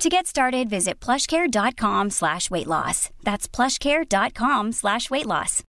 [0.00, 3.10] To get started, visit plushcare.com slash weight loss.
[3.22, 5.62] That's plushcare.com slash weight loss.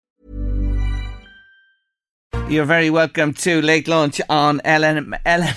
[2.49, 5.17] You're very welcome to Late Lunch on LM.
[5.27, 5.55] LM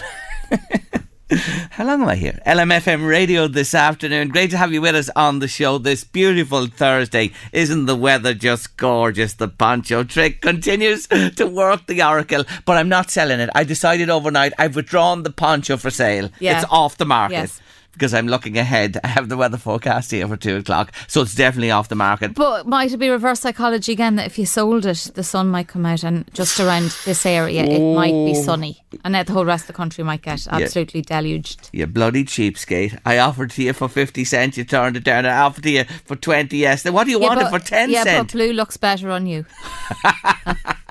[1.71, 2.39] How long am I here?
[2.47, 4.29] LMFM radio this afternoon.
[4.29, 7.31] Great to have you with us on the show this beautiful Thursday.
[7.51, 9.33] Isn't the weather just gorgeous?
[9.33, 13.51] The poncho trick continues to work the oracle, but I'm not selling it.
[13.53, 16.29] I decided overnight I've withdrawn the poncho for sale.
[16.39, 16.57] Yeah.
[16.61, 17.33] It's off the market.
[17.33, 17.61] Yes.
[17.93, 18.99] Because I'm looking ahead.
[19.03, 22.33] I have the weather forecast here for two o'clock, so it's definitely off the market.
[22.33, 25.67] But might it be reverse psychology again that if you sold it, the sun might
[25.67, 27.93] come out and just around this area it oh.
[27.93, 31.69] might be sunny, and then the whole rest of the country might get absolutely deluged.
[31.71, 32.99] You bloody cheapskate.
[33.05, 35.25] I offered to you for 50 cents, you turned it down.
[35.25, 36.83] I offered to you for 20 yes.
[36.83, 39.45] Then What do you want it for 10 yeah, but blue looks better on you.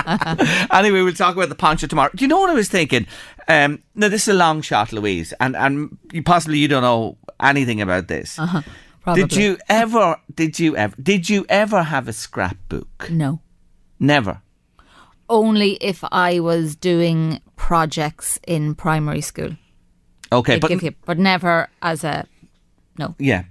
[0.72, 2.10] anyway, we'll talk about the poncho tomorrow.
[2.14, 3.06] Do you know what I was thinking?
[3.48, 7.18] Um, now, this is a long shot, Louise, and, and you possibly you don't know
[7.40, 8.38] anything about this.
[8.38, 8.62] Uh-huh,
[9.02, 9.24] Probably.
[9.24, 13.10] Did you ever, did you ever, did you ever have a scrapbook?
[13.10, 13.40] No.
[13.98, 14.42] Never.
[15.28, 19.56] Only if I was doing projects in primary school.
[20.30, 22.26] Okay, They'd but you, but never as a
[22.98, 23.14] no.
[23.18, 23.44] Yeah.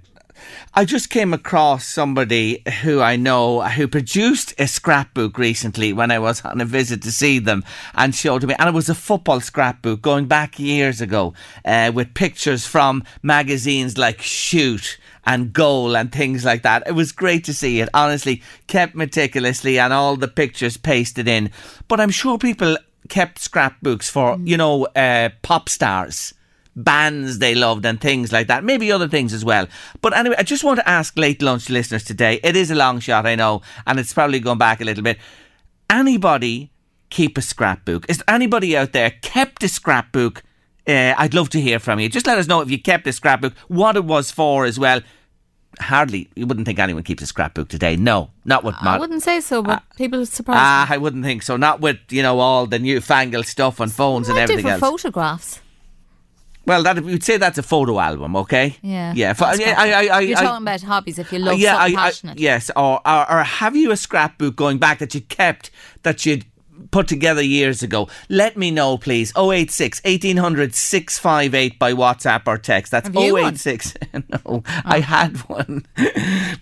[0.74, 6.18] I just came across somebody who I know who produced a scrapbook recently when I
[6.18, 8.54] was on a visit to see them and showed to me.
[8.58, 13.98] And it was a football scrapbook going back years ago uh, with pictures from magazines
[13.98, 16.84] like Shoot and Goal and things like that.
[16.86, 21.50] It was great to see it, honestly, kept meticulously and all the pictures pasted in.
[21.88, 22.76] But I'm sure people
[23.08, 26.34] kept scrapbooks for, you know, uh, pop stars
[26.74, 28.64] bands they loved and things like that.
[28.64, 29.66] Maybe other things as well.
[30.00, 32.40] But anyway, I just want to ask late lunch listeners today.
[32.42, 35.18] It is a long shot, I know, and it's probably going back a little bit.
[35.90, 36.70] Anybody
[37.10, 38.08] keep a scrapbook?
[38.08, 40.42] Is anybody out there kept a scrapbook?
[40.88, 42.08] Uh, I'd love to hear from you.
[42.08, 45.00] Just let us know if you kept a scrapbook, what it was for as well.
[45.80, 47.96] Hardly, you wouldn't think anyone keeps a scrapbook today.
[47.96, 50.94] No, not with I wouldn't say so, but people surprise Ah, me.
[50.94, 51.56] I wouldn't think so.
[51.56, 54.80] Not with you know all the newfangled stuff on phones and everything else.
[54.80, 55.60] photographs.
[56.64, 58.76] Well, that you'd say that's a photo album, okay?
[58.82, 59.12] Yeah.
[59.16, 59.34] yeah.
[59.40, 62.38] I, I, I, You're talking about hobbies if you love yeah, something passionate.
[62.38, 65.70] yes, or, or or have you a scrapbook going back that you kept
[66.02, 66.44] that you'd
[66.90, 68.08] put together years ago?
[68.28, 69.32] Let me know, please.
[69.36, 72.92] 086 1800 658 by WhatsApp or text.
[72.92, 73.94] That's Have you 086.
[74.46, 75.86] no, I had one.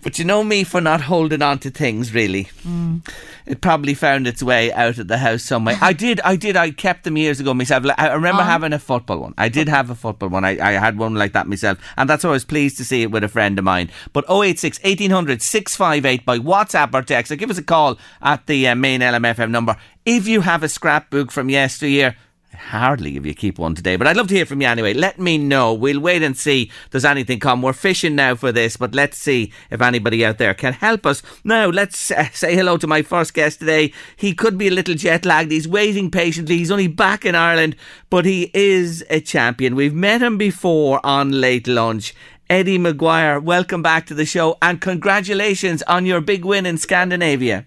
[0.03, 2.45] but you know me for not holding on to things, really.
[2.65, 3.07] Mm.
[3.45, 5.77] It probably found its way out of the house somewhere.
[5.81, 7.85] I did, I did, I kept them years ago myself.
[7.97, 9.33] I remember Um, having a football one.
[9.37, 10.45] I did have a football one.
[10.45, 11.79] I, I had one like that myself.
[11.97, 13.89] And that's why I was pleased to see it with a friend of mine.
[14.13, 17.31] But 086 1800 658 by WhatsApp or text.
[17.31, 19.75] Or give us a call at the uh, main LMFM number.
[20.13, 22.17] If you have a scrapbook from yesteryear,
[22.53, 24.93] Hardly if you keep one today, but I'd love to hear from you anyway.
[24.93, 25.73] Let me know.
[25.73, 27.61] We'll wait and see does anything come.
[27.61, 31.23] We're fishing now for this, but let's see if anybody out there can help us.
[31.45, 33.93] Now, let's uh, say hello to my first guest today.
[34.17, 35.49] He could be a little jet lagged.
[35.49, 36.57] He's waiting patiently.
[36.57, 37.77] He's only back in Ireland,
[38.09, 39.75] but he is a champion.
[39.75, 42.13] We've met him before on Late Lunch.
[42.49, 47.65] Eddie Maguire, welcome back to the show and congratulations on your big win in Scandinavia.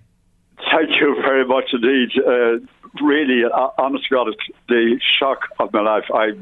[0.70, 2.10] Thank you much indeed.
[2.16, 2.58] Uh,
[3.02, 3.42] really,
[3.78, 6.04] honest to God, it's the shock of my life.
[6.12, 6.32] I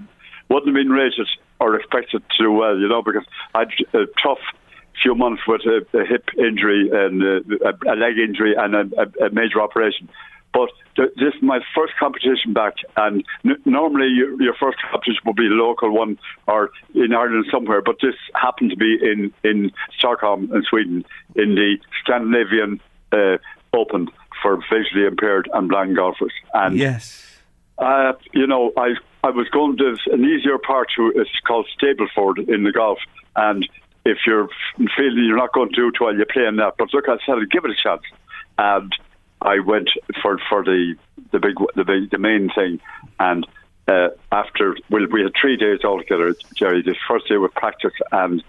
[0.49, 1.29] wouldn't have been rated
[1.61, 3.25] or expected to do well, you know, because
[3.55, 4.41] I had a tough
[5.03, 7.41] few months with a, a hip injury and a,
[7.91, 10.09] a leg injury and a, a, major operation.
[10.53, 15.37] But this is my first competition back, and n- normally your, your first competition would
[15.37, 17.81] be a local one or in Ireland somewhere.
[17.81, 21.05] But this happened to be in in Stockholm in Sweden
[21.37, 22.81] in the Scandinavian
[23.13, 23.39] uh,
[23.73, 24.09] Open
[24.43, 26.33] for visually impaired and blind golfers.
[26.53, 27.39] And Yes.
[27.79, 28.95] uh, you know, I
[29.25, 32.99] I was going to an easier part to it's called Stableford in the golf,
[33.37, 33.69] and
[34.05, 34.49] if you're
[34.97, 36.75] feeling you're not going to do it well, you're playing that.
[36.77, 38.03] But look, I said, give it a chance,
[38.59, 38.93] and
[39.41, 39.91] I went
[40.21, 40.97] for for the
[41.31, 42.81] the big the big the main thing,
[43.21, 43.47] and
[43.89, 46.83] uh, after well, we had three days altogether, Jerry.
[46.83, 48.43] This first day was practice, and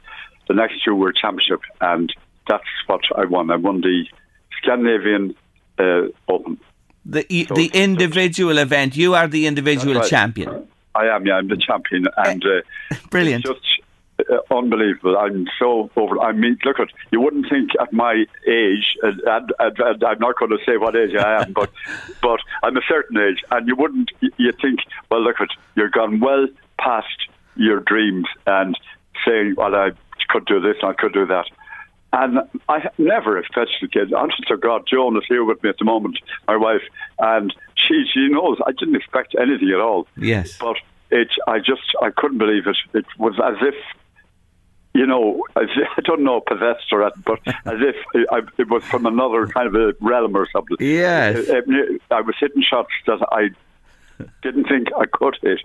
[0.48, 2.13] the next two were championship, and
[2.48, 3.50] that's what I won.
[3.51, 4.06] I won the
[4.62, 5.36] Scandinavian
[5.84, 6.60] uh, Open.
[7.06, 8.96] The the individual event.
[8.96, 10.10] You are the individual right.
[10.10, 10.68] champion.
[10.96, 13.46] I am, yeah, I'm the champion, and uh, Brilliant.
[13.46, 13.82] Just
[14.20, 15.18] uh, unbelievable.
[15.18, 16.20] I'm so over.
[16.20, 20.20] I mean, look at you wouldn't think at my age, and, and, and, and I'm
[20.20, 21.72] not going to say what age I am, but
[22.22, 26.20] but I'm a certain age, and you wouldn't you think, well, look at you're gone
[26.20, 26.48] well
[26.80, 28.78] past your dreams and
[29.26, 29.92] saying, well, I
[30.30, 31.46] could do this, I could do that.
[32.13, 34.13] And I never expected a kid.
[34.13, 36.83] Honest to God, Joan is here with me at the moment, my wife,
[37.18, 40.07] and she she knows I didn't expect anything at all.
[40.15, 40.56] Yes.
[40.60, 40.77] But
[41.10, 42.77] it, I just I couldn't believe it.
[42.94, 43.75] It was as if
[44.94, 45.65] you know, I
[46.04, 47.95] don't know possessed or that, but as if
[48.60, 50.77] it was from another kind of a realm or something.
[50.80, 51.50] Yes.
[52.12, 53.50] I was hitting shots that I
[54.42, 55.62] didn't think I could hit.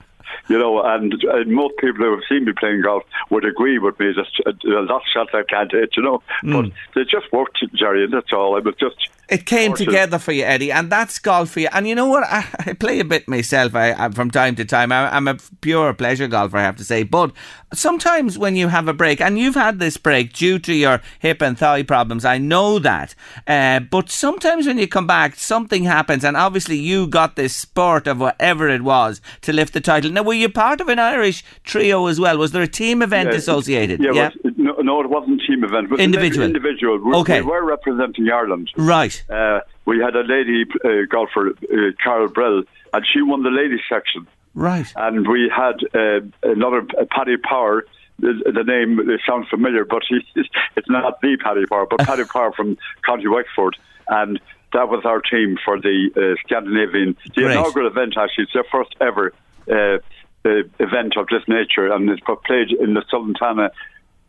[0.49, 3.99] You know, and, and most people who have seen me playing golf would agree with
[3.99, 6.23] me that uh, lots of shots I can't hit, you know.
[6.43, 6.53] Mm.
[6.53, 8.55] But they just worked, Jerry, and that's all.
[8.55, 11.69] I was just it came together for you, Eddie, and that's golf for you.
[11.73, 12.25] And you know what?
[12.25, 14.91] I, I play a bit myself I, I, from time to time.
[14.91, 17.03] I, am a pure pleasure golfer, I have to say.
[17.03, 17.33] But
[17.75, 21.43] sometimes when you have a break, and you've had this break due to your hip
[21.43, 23.15] and thigh problems, I know that.
[23.47, 28.07] Uh, but sometimes when you come back, something happens, and obviously you got this sport
[28.07, 30.11] of whatever it was to lift the title.
[30.11, 32.39] Now, were you part of an Irish trio as well?
[32.39, 34.03] Was there a team event yeah, associated?
[34.03, 34.31] Yeah, yeah?
[34.43, 35.85] Was, no, no, it wasn't team event.
[35.85, 36.47] It was individual.
[36.47, 36.99] Individual.
[36.99, 37.43] We, okay.
[37.43, 38.71] we were representing Ireland.
[38.77, 39.18] Right.
[39.29, 42.63] Uh, we had a lady uh, golfer, uh, Carol Brell,
[42.93, 44.27] and she won the ladies section.
[44.55, 44.93] Right.
[44.97, 47.85] And we had uh, another Paddy Power.
[48.19, 50.21] The, the name sounds familiar, but he,
[50.77, 52.77] it's not the Paddy Power, but Paddy Power from
[53.07, 53.77] County Wexford.
[54.09, 54.41] And
[54.73, 57.53] that was our team for the uh, Scandinavian, the Great.
[57.53, 58.15] inaugural event.
[58.17, 59.33] Actually, it's their first ever
[59.71, 59.99] uh,
[60.45, 63.71] event of this nature, and it's played in the Sollentuna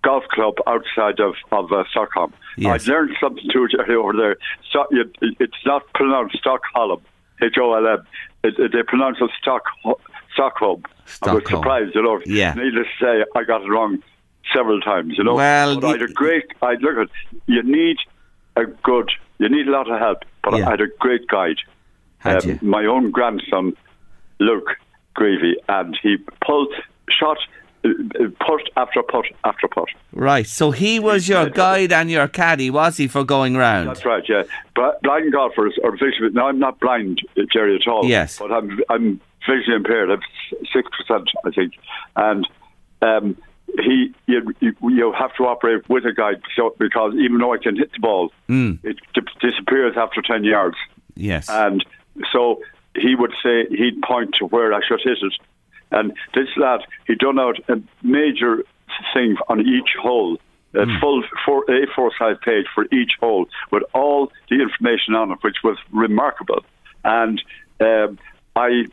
[0.03, 2.33] golf club outside of of uh, Stockholm.
[2.57, 2.87] Yes.
[2.87, 4.37] I learned something too over there.
[4.71, 7.01] So, it, it's not pronounced Stockholm,
[7.41, 8.07] H O L M.
[8.43, 9.63] They pronounce it Stock
[10.33, 10.83] Stockholm.
[11.05, 11.31] Stockholm.
[11.31, 12.21] I was surprised, you know.
[12.25, 12.53] Yeah.
[12.53, 14.01] Needless to say, I got it wrong
[14.53, 15.35] several times, you know.
[15.35, 16.45] Well, but I had a great.
[16.61, 17.09] I look at
[17.47, 17.97] you need
[18.55, 19.11] a good.
[19.39, 20.67] You need a lot of help, but yeah.
[20.67, 21.57] I had a great guide.
[22.19, 22.59] Had um, you?
[22.61, 23.73] My own grandson,
[24.39, 24.69] Luke
[25.13, 26.73] Gravy, and he pulled
[27.09, 27.37] shot
[28.39, 29.89] putt after putt after putt.
[30.13, 30.47] Right.
[30.47, 33.89] So he was your guide and your caddy, was he, for going round?
[33.89, 34.23] That's right.
[34.27, 34.43] Yeah.
[34.75, 36.31] But blind golfers are visually.
[36.31, 37.21] Now I'm not blind,
[37.51, 38.05] Jerry, at all.
[38.05, 38.39] Yes.
[38.39, 40.11] But I'm I'm visually impaired.
[40.11, 40.21] I'm
[40.73, 41.73] six percent, I think,
[42.15, 42.47] and.
[43.01, 43.37] Um,
[43.77, 47.77] he, you, you have to operate with a guide so, because even though I can
[47.77, 48.79] hit the ball, mm.
[48.83, 48.97] it
[49.39, 50.75] disappears after ten yards.
[51.15, 51.85] Yes, and
[52.33, 52.61] so
[52.95, 55.33] he would say he'd point to where I should hit it,
[55.91, 58.63] and this lad, he done out a major
[59.13, 60.37] thing on each hole,
[60.73, 60.99] a mm.
[60.99, 65.57] full four, A4 size page for each hole with all the information on it, which
[65.63, 66.63] was remarkable.
[67.03, 67.41] And
[67.79, 68.19] um,
[68.55, 68.85] I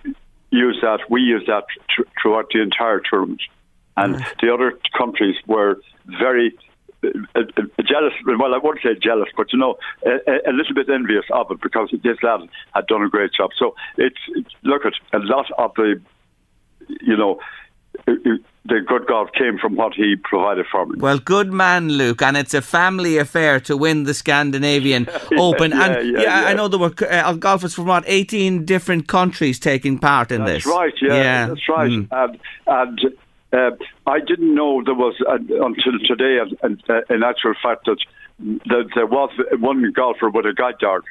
[0.51, 3.43] used that, we used that tr- throughout the entire tournament.
[3.97, 4.41] And mm.
[4.41, 6.57] the other countries were very
[7.05, 7.43] uh, uh,
[7.85, 8.15] jealous.
[8.25, 11.61] Well, I won't say jealous, but you know, a, a, little bit envious of it
[11.61, 12.41] because this lad
[12.75, 13.51] had done a great job.
[13.59, 16.01] So it's, it's look at a lot of the
[16.89, 17.41] you know,
[18.69, 20.99] the good God came from what he provided for me.
[20.99, 25.71] Well, good man, Luke, and it's a family affair to win the Scandinavian yeah, Open.
[25.71, 29.59] Yeah, and yeah, yeah, I know there were uh, golfers from what eighteen different countries
[29.59, 30.67] taking part in that's this.
[30.67, 31.91] Right, yeah, that's right.
[31.91, 32.09] Mm.
[32.11, 33.01] And, and
[33.53, 37.99] uh, I didn't know there was uh, until today, uh, in actual fact, that,
[38.39, 41.05] that there was one golfer with a guide dog,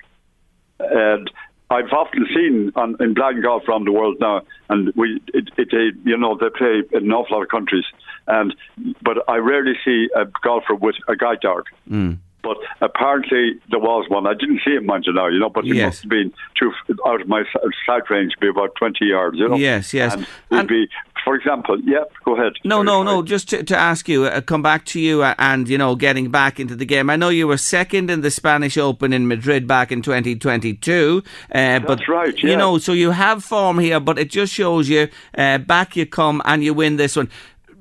[0.80, 1.32] and
[1.70, 5.70] I've often seen on, in blind golf around the world now, and we, it, it,
[5.72, 7.86] it, you know, they play in an awful lot of countries,
[8.28, 8.56] and
[9.02, 11.66] but I rarely see a golfer with a guide dog.
[11.90, 12.20] Mm.
[12.46, 14.28] But apparently there was one.
[14.28, 15.86] I didn't see him, mind you now, you know, but it yes.
[15.86, 16.72] must have been too
[17.08, 17.44] out of my
[17.88, 19.56] sight range, be about 20 yards, you know.
[19.56, 20.14] Yes, yes.
[20.14, 20.88] And it'd be,
[21.24, 22.54] for example, yeah, go ahead.
[22.64, 25.68] No, no, no, just to, to ask you, uh, come back to you uh, and,
[25.68, 27.10] you know, getting back into the game.
[27.10, 31.24] I know you were second in the Spanish Open in Madrid back in 2022.
[31.26, 32.52] Uh, That's but, right, yeah.
[32.52, 36.06] You know, so you have form here, but it just shows you uh, back you
[36.06, 37.30] come and you win this one.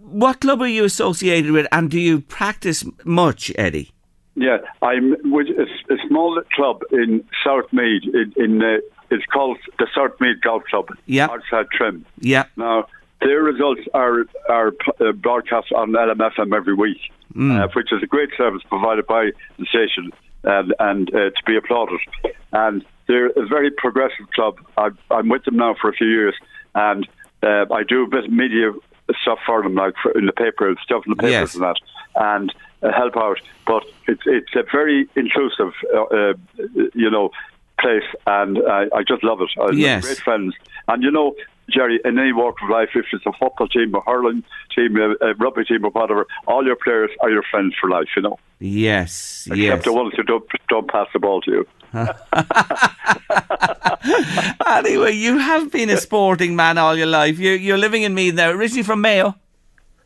[0.00, 3.93] What club are you associated with and do you practice much, Eddie?
[4.36, 8.02] Yeah, I'm with a, a small club in South Meath.
[8.04, 8.78] In, in uh,
[9.10, 10.88] it's called the South Meath Golf Club.
[11.06, 12.04] Yeah, outside Trim.
[12.18, 12.44] Yeah.
[12.56, 12.86] Now
[13.20, 16.98] their results are are uh, broadcast on LMFM every week,
[17.34, 17.62] mm.
[17.62, 20.10] uh, which is a great service provided by the station
[20.44, 22.00] and and uh, to be applauded.
[22.52, 24.56] And they're a very progressive club.
[24.76, 26.34] i am with them now for a few years,
[26.74, 27.06] and
[27.42, 28.72] uh, I do a bit of media
[29.20, 31.54] stuff for them, like for, in the paper, stuff in the papers yes.
[31.54, 31.76] and that,
[32.14, 32.54] and
[32.92, 33.40] help out.
[33.66, 36.34] But it's it's a very inclusive, uh, uh,
[36.94, 37.30] you know,
[37.80, 39.50] place, and I, I just love it.
[39.60, 40.04] I yes.
[40.04, 40.54] great friends,
[40.88, 41.34] and you know,
[41.70, 45.14] Jerry, in any walk of life, if it's a football team, a hurling team, a,
[45.24, 48.38] a rugby team, or whatever, all your players are your friends for life, you know.
[48.60, 49.84] Yes, Except yes.
[49.84, 51.66] the ones who don't, don't pass the ball to you.
[54.66, 57.38] anyway, you have been a sporting man all your life.
[57.38, 59.36] You're, you're living in Meath now, originally from Mayo.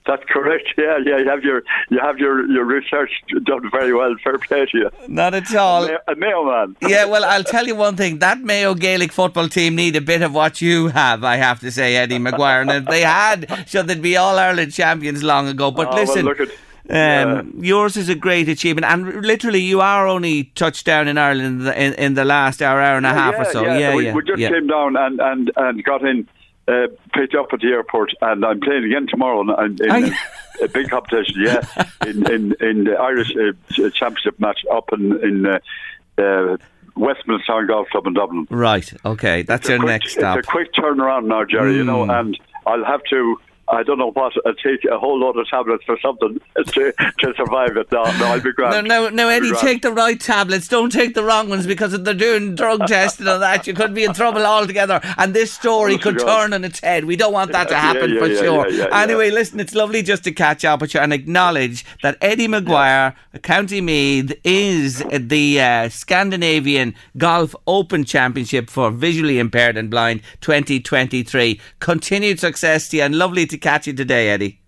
[0.08, 0.66] That's correct.
[0.78, 1.18] Yeah, yeah.
[1.18, 3.10] You have your you have your, your research
[3.44, 4.14] done very well.
[4.24, 4.90] Fair play to you.
[5.06, 5.84] Not at all.
[5.84, 6.76] A, a Mayo man.
[6.94, 8.18] Yeah, well, I'll tell you one thing.
[8.20, 11.70] That Mayo Gaelic football team need a bit of what you have, I have to
[11.70, 12.62] say, Eddie Maguire.
[12.62, 13.38] And if they had,
[13.68, 15.70] should they'd be All Ireland champions long ago.
[15.70, 16.48] But Oh, well, listen, look at-
[16.90, 18.86] um, yours is a great achievement.
[18.86, 22.62] And literally, you are only touched down in Ireland in the, in, in the last
[22.62, 23.62] hour, hour and a half yeah, or so.
[23.62, 24.48] Yeah, Yeah, we, we just yeah.
[24.48, 26.26] came down and, and, and got in,
[26.68, 30.68] uh, picked up at the airport, and I'm playing again tomorrow in, in a, a
[30.68, 31.36] big competition.
[31.38, 31.62] Yeah,
[32.06, 35.58] in in, in the Irish uh, Championship match up in in uh,
[36.18, 36.56] uh,
[36.96, 38.46] Westmanstown Golf Club in Dublin.
[38.50, 39.42] Right, okay.
[39.42, 40.34] That's your quick- next stop.
[40.34, 40.38] Hmm.
[40.40, 41.74] It's a quick turnaround now, Jerry.
[41.76, 43.40] You know, and I'll have to.
[43.70, 44.32] I don't know what.
[44.46, 47.90] I'll take a whole lot of tablets for something to, to survive it.
[47.92, 48.88] No, no, I'll be No, grand.
[48.88, 50.68] no, no, I'll Eddie, take the right tablets.
[50.68, 53.94] Don't take the wrong ones because if they're doing drug testing and that, you could
[53.94, 55.00] be in trouble altogether.
[55.16, 57.04] And this story could turn on its head.
[57.04, 58.68] We don't want that to happen yeah, for yeah, sure.
[58.68, 59.02] yeah, yeah, yeah.
[59.02, 63.14] anyway, listen, it's lovely just to catch up with you and acknowledge that Eddie Maguire,
[63.42, 71.60] County Meath, is the uh, Scandinavian Golf Open Championship for visually impaired and blind 2023.
[71.80, 74.60] Continued success to you and lovely to catch you today, Eddie.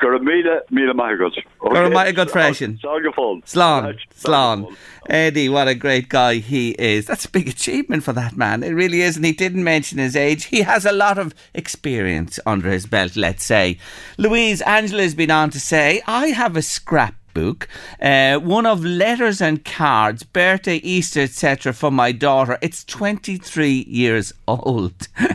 [0.00, 1.32] Garamida, Mila Mahagod.
[1.60, 2.78] Gura Maigod freshen.
[2.78, 4.76] Slán Slán, Slán.
[5.08, 7.06] Eddie, what a great guy he is.
[7.06, 8.62] That's a big achievement for that man.
[8.62, 9.16] It really is.
[9.16, 10.44] And he didn't mention his age.
[10.44, 13.78] He has a lot of experience under his belt, let's say.
[14.16, 16.62] Louise Angela has been on to say, I have a
[17.30, 17.68] scrapbook,
[18.00, 22.58] uh, one of letters and cards, birthday, Easter, etc., for my daughter.
[22.62, 25.08] It's 23 years old.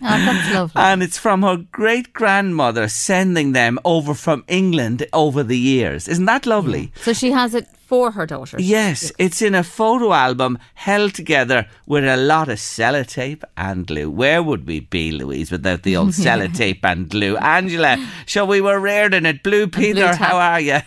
[0.00, 0.80] Oh, that's lovely.
[0.80, 6.08] And it's from her great grandmother sending them over from England over the years.
[6.08, 6.92] Isn't that lovely?
[7.02, 8.62] So she has it for her daughters.
[8.68, 14.10] Yes, it's in a photo album held together with a lot of sellotape and glue.
[14.10, 17.38] Where would we be, Louise, without the old sellotape and glue?
[17.38, 19.42] Angela, so we were reared in it.
[19.42, 20.80] Blue Peter, how are you?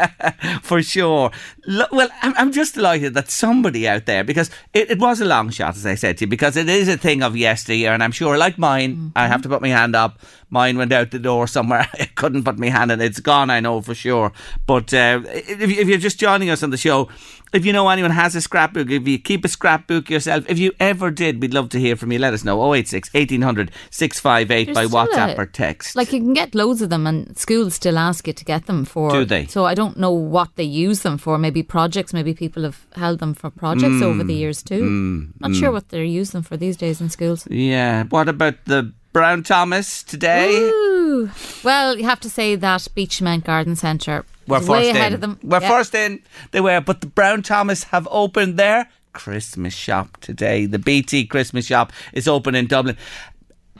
[0.62, 1.30] For sure.
[1.66, 5.26] Lo- well, I'm, I'm just delighted that somebody out there, because it, it was a
[5.26, 8.02] long shot, as I said to you, because it is a thing of yesteryear, and
[8.02, 10.18] I'm sure, like mine, I have to put my hand up.
[10.50, 11.86] Mine went out the door somewhere.
[12.00, 13.02] I couldn't put my hand in.
[13.02, 14.32] It's gone, I know for sure.
[14.66, 17.08] But uh, if, if you're just joining us on the show,
[17.52, 20.72] if you know anyone has a scrapbook, if you keep a scrapbook yourself, if you
[20.78, 22.18] ever did, we'd love to hear from you.
[22.18, 22.74] Let us know.
[22.74, 25.96] 086 1800 658 by WhatsApp a- or text.
[25.96, 28.84] Like you can get loads of them, and schools still ask you to get them
[28.84, 29.10] for.
[29.10, 29.46] Do they?
[29.46, 31.38] So I don't know what they use them for.
[31.38, 32.12] Maybe projects.
[32.12, 34.26] Maybe people have held them for projects over Mm.
[34.26, 35.28] the years too.
[35.40, 37.46] Not sure what they're using them for these days in schools.
[37.50, 38.04] yeah.
[38.04, 40.52] What about the Brown Thomas today?
[40.54, 41.30] Ooh.
[41.64, 45.20] Well, you have to say that Beachmount Garden Centre We're first in.
[45.20, 45.38] them.
[45.42, 45.68] We're Yeah.
[45.68, 46.20] first in.
[46.50, 50.66] They were, but the Brown Thomas have opened their Christmas shop today.
[50.66, 52.96] The BT Christmas shop is open in Dublin.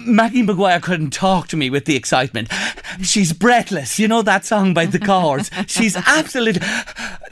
[0.00, 2.48] Maggie Maguire couldn't talk to me with the excitement.
[3.02, 3.98] She's breathless.
[3.98, 5.50] You know that song by the Corrs.
[5.68, 6.62] She's absolutely.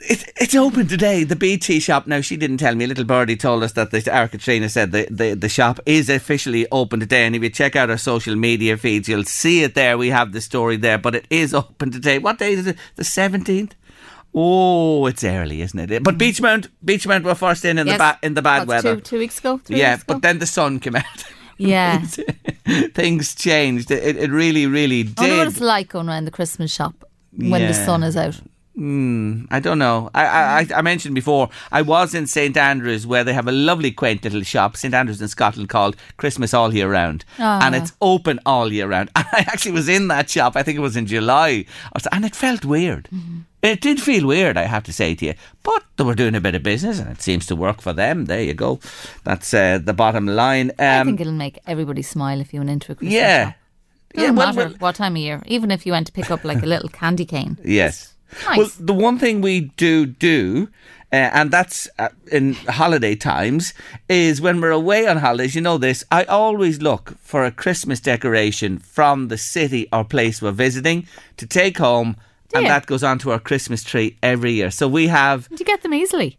[0.08, 2.06] It, it's open today, the BT shop.
[2.06, 2.86] Now, she didn't tell me.
[2.86, 6.66] Little Birdie told us that the our Katrina said the, the, the shop is officially
[6.70, 7.26] open today.
[7.26, 9.98] And if you check out our social media feeds, you'll see it there.
[9.98, 12.18] We have the story there, but it is open today.
[12.18, 12.76] What day is it?
[12.96, 13.72] The 17th?
[14.34, 16.02] Oh, it's early, isn't it?
[16.04, 17.96] But Beachmount, Beachmount were first in in Yes.
[17.96, 18.96] the ba- in the bad weather.
[18.96, 19.58] Two, two weeks ago.
[19.64, 20.14] Three yeah, weeks ago?
[20.14, 21.04] but then the sun came out.
[21.58, 22.00] yeah.
[22.94, 23.90] Things changed.
[23.90, 25.52] It, it really, really I wonder what did.
[25.52, 27.04] it's like going uh, around the Christmas shop
[27.36, 28.40] when the sun is out.
[28.78, 30.10] Mm, I don't know.
[30.14, 33.52] I, I I- I mentioned before I was in St Andrews where they have a
[33.52, 37.60] lovely quaint little shop, St Andrews in Scotland, called Christmas All Year Round, Ah.
[37.64, 39.10] and it's open all year round.
[39.16, 40.56] And I actually was in that shop.
[40.56, 41.64] I think it was in July,
[41.98, 43.08] so- and it felt weird.
[43.62, 46.40] It did feel weird, I have to say to you, but they were doing a
[46.40, 48.26] bit of business, and it seems to work for them.
[48.26, 48.78] There you go.
[49.24, 50.70] That's uh, the bottom line.
[50.78, 53.44] I Um, think it'll make everybody smile if you went into a Christmas yeah.
[53.46, 53.54] shop.
[54.14, 55.42] Yeah, Doesn't well, matter well- what time of year.
[55.46, 57.56] Even if you went to pick up like a little candy cane.
[57.64, 58.12] Yes.
[58.46, 58.58] Nice.
[58.58, 60.68] Well, the one thing we do do,
[61.12, 63.72] uh, and that's uh, in holiday times,
[64.08, 65.54] is when we're away on holidays.
[65.54, 66.04] You know this.
[66.10, 71.06] I always look for a Christmas decoration from the city or place we're visiting
[71.36, 72.16] to take home,
[72.54, 72.68] and you?
[72.68, 74.70] that goes onto our Christmas tree every year.
[74.70, 76.38] So we have Did you get them easily?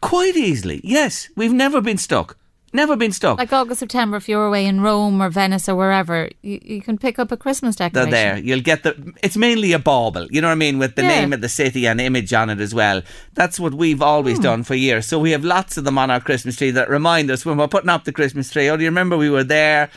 [0.00, 0.80] quite easily.
[0.82, 2.36] Yes, we've never been stuck.
[2.76, 3.38] Never been stuck.
[3.38, 6.98] Like August, September, if you're away in Rome or Venice or wherever, you, you can
[6.98, 8.10] pick up a Christmas They're decoration.
[8.10, 8.36] there.
[8.36, 9.14] You'll get the.
[9.22, 10.26] It's mainly a bauble.
[10.30, 11.08] You know what I mean, with the Yeah.
[11.20, 13.00] name of the city and image on it as well.
[13.34, 14.02] That's what we've Hmm.
[14.04, 15.06] always done for years.
[15.06, 17.66] So we have lots of them on our Christmas tree that remind us when we're
[17.66, 18.68] putting up the Christmas tree.
[18.68, 19.88] Oh, do you remember we were there?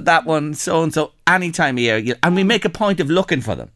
[0.00, 1.12] That one, so and so.
[1.26, 3.70] Any time of year, and we make a point of looking for them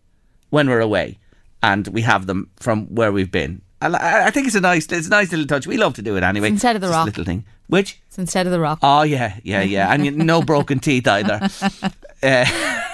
[0.50, 1.19] when we're away,
[1.62, 3.61] and we have them from where we've been.
[3.83, 5.67] I, I think it's a nice, it's a nice little touch.
[5.67, 6.49] We love to do it anyway.
[6.49, 7.07] instead of the rock.
[7.07, 7.45] little thing.
[7.68, 8.78] Which It's instead of the rock.
[8.82, 11.40] Oh yeah, yeah, yeah, and you, no broken teeth either.
[12.20, 12.44] Uh,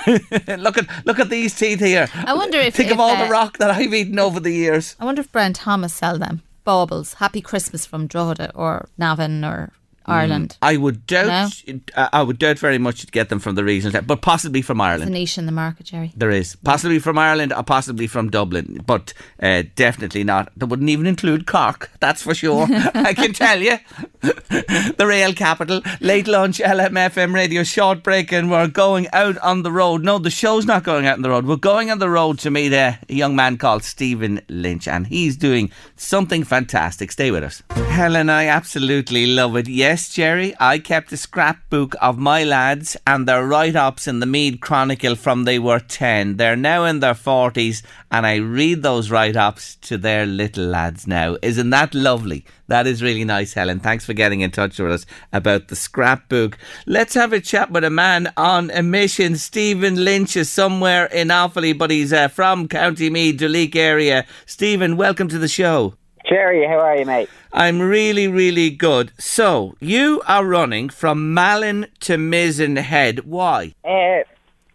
[0.58, 2.08] look at look at these teeth here.
[2.12, 4.50] I wonder if- think if, of all uh, the rock that I've eaten over the
[4.52, 4.96] years.
[5.00, 6.42] I wonder if Brown Thomas sell them.
[6.64, 7.14] Baubles.
[7.14, 9.72] Happy Christmas from Drogheda or Navan or
[10.06, 10.56] Ireland.
[10.62, 11.62] I would doubt.
[11.96, 14.78] uh, I would doubt very much to get them from the regions, but possibly from
[14.78, 15.12] There's a Ireland.
[15.12, 16.12] niche in the market, Jerry.
[16.16, 20.50] There is possibly from Ireland or possibly from Dublin, but uh, definitely not.
[20.56, 21.90] That wouldn't even include Cork.
[22.00, 22.66] That's for sure.
[22.70, 23.78] I can tell you.
[24.22, 25.80] the rail capital.
[26.00, 30.02] Late lunch, LMFM radio, short break, and we're going out on the road.
[30.02, 31.46] No, the show's not going out on the road.
[31.46, 35.06] We're going on the road to meet a, a young man called Stephen Lynch, and
[35.06, 37.12] he's doing something fantastic.
[37.12, 37.62] Stay with us.
[37.70, 39.68] Helen, I absolutely love it.
[39.68, 44.26] Yes, Jerry, I kept a scrapbook of my lads and their write ups in the
[44.26, 46.36] Meath Chronicle from they were 10.
[46.36, 51.06] They're now in their 40s, and I read those write ups to their little lads
[51.06, 51.36] now.
[51.42, 52.44] Isn't that lovely?
[52.66, 53.78] That is really nice, Helen.
[53.78, 56.58] Thanks for getting in touch with us about the scrapbook.
[56.86, 59.36] Let's have a chat with a man on a mission.
[59.36, 64.26] Stephen Lynch is somewhere in Offaly, but he's uh, from County Meath, Duleek area.
[64.44, 65.94] Stephen, welcome to the show.
[66.28, 67.28] Jerry, how are you, mate?
[67.52, 69.12] I'm really, really good.
[69.18, 73.24] So, you are running from Malin to Mizenhead.
[73.24, 73.74] Why?
[73.84, 74.24] Uh,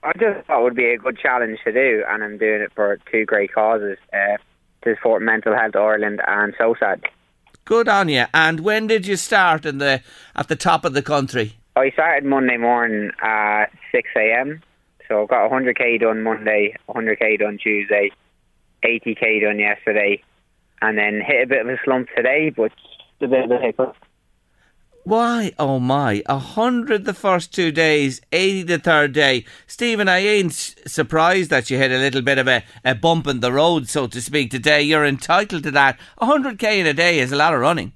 [0.04, 2.72] I just thought it would be a good challenge to do, and I'm doing it
[2.76, 4.38] for two great causes uh,
[4.84, 7.04] to support Mental Health Ireland and SOSAD.
[7.66, 8.26] Good on you.
[8.34, 10.02] And when did you start in the
[10.36, 11.54] at the top of the country?
[11.76, 14.62] I started Monday morning at 6 a.m.,
[15.08, 18.12] so I got 100k done Monday, 100k done Tuesday,
[18.84, 20.22] 80k done yesterday,
[20.82, 22.72] and then hit a bit of a slump today, but
[23.22, 23.96] a bit of a hiccup.
[25.04, 25.54] Why?
[25.58, 26.22] Oh my!
[26.28, 29.46] A hundred the first two days, eighty the third day.
[29.66, 33.40] Stephen, I ain't surprised that you hit a little bit of a, a bump in
[33.40, 34.82] the road, so to speak, today.
[34.82, 36.00] You're entitled to that.
[36.20, 37.94] A hundred k in a day is a lot of running.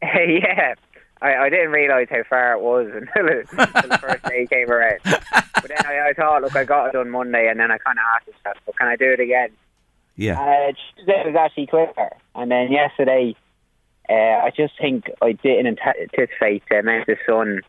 [0.02, 0.74] yeah,
[1.20, 4.70] I, I didn't realise how far it was until, it, until the first day came
[4.70, 5.00] around.
[5.04, 7.98] But then I, I thought, look, I got it done Monday, and then I kind
[7.98, 9.50] of asked myself, well, can I do it again?
[10.20, 10.38] Yeah.
[10.38, 13.34] Uh, Tuesday was actually quicker, and then yesterday,
[14.10, 17.62] uh, I just think I didn't anticipate the amount of sun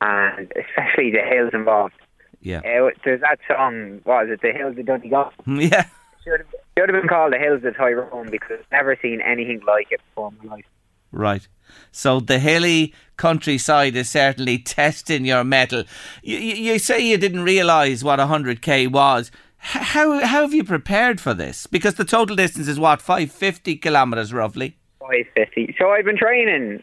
[0.00, 1.94] and especially the hills involved.
[2.40, 2.58] Yeah.
[2.58, 5.32] Uh, there's that song, what is it, The Hills of Donegal?
[5.46, 5.86] Yeah.
[6.24, 9.60] Should have, should have been called The Hills of Tyrone because I've never seen anything
[9.66, 10.64] like it before in my life.
[11.12, 11.46] Right.
[11.92, 15.84] So the hilly countryside is certainly testing your metal.
[16.22, 19.30] You, you, you say you didn't realise what 100k was.
[19.58, 21.66] How, how have you prepared for this?
[21.66, 24.76] Because the total distance is what, 550 kilometres roughly?
[25.00, 25.76] 550.
[25.78, 26.82] So I've been training.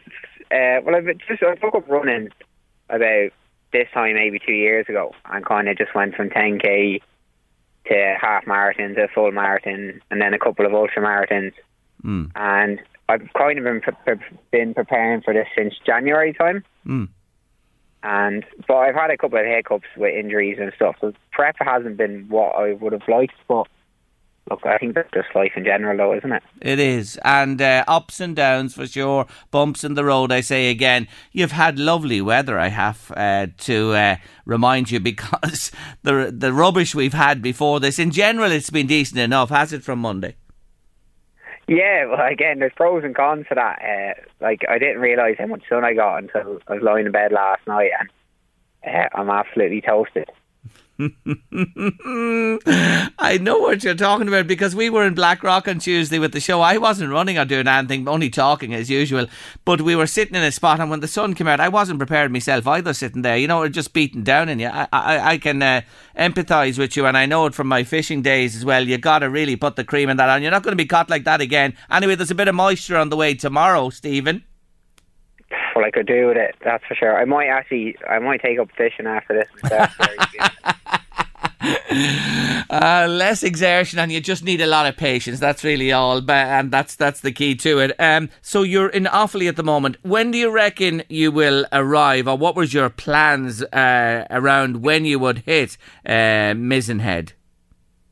[0.50, 2.28] Uh, well, I've just I took up running
[2.90, 3.30] about
[3.72, 7.00] this time, maybe two years ago, and kind of just went from 10k
[7.86, 11.52] to half marathon to full marathon, and then a couple of ultra marathons.
[12.04, 12.30] Mm.
[12.34, 16.64] And I've kind of been pre- been preparing for this since January time.
[16.86, 17.08] Mm.
[18.04, 20.96] And but I've had a couple of hiccups with injuries and stuff.
[21.00, 23.66] So prep hasn't been what I would have liked, but.
[24.50, 26.42] Look, I think that's just life in general, though, isn't it?
[26.60, 27.18] It is.
[27.24, 29.24] And uh, ups and downs for sure.
[29.50, 31.08] Bumps in the road, I say again.
[31.32, 36.94] You've had lovely weather, I have uh, to uh, remind you, because the, the rubbish
[36.94, 40.36] we've had before this, in general, it's been decent enough, has it, from Monday?
[41.66, 43.80] Yeah, well, again, there's pros and cons to that.
[43.82, 47.12] Uh, like, I didn't realise how much sun I got until I was lying in
[47.12, 48.10] bed last night, and
[48.86, 50.30] uh, I'm absolutely toasted.
[53.18, 56.38] I know what you're talking about because we were in Blackrock on Tuesday with the
[56.38, 56.60] show.
[56.60, 59.26] I wasn't running or doing anything, only talking as usual.
[59.64, 61.98] But we were sitting in a spot, and when the sun came out, I wasn't
[61.98, 63.36] prepared myself either, sitting there.
[63.36, 64.68] You know, it just beating down in you.
[64.68, 65.80] I, I, I can uh,
[66.16, 68.86] empathise with you, and I know it from my fishing days as well.
[68.86, 70.42] You got to really put the cream in that on.
[70.42, 71.74] You're not going to be caught like that again.
[71.90, 74.44] Anyway, there's a bit of moisture on the way tomorrow, Stephen.
[75.74, 77.18] Well, I could do with it, that's for sure.
[77.18, 79.90] I might actually, I might take up fishing after this myself.
[82.70, 85.40] Uh, less exertion, and you just need a lot of patience.
[85.40, 87.96] That's really all, but, and that's that's the key to it.
[87.98, 89.96] Um, so you're in Offaly at the moment.
[90.02, 95.04] When do you reckon you will arrive, or what was your plans uh, around when
[95.04, 97.32] you would hit uh, Mizenhead?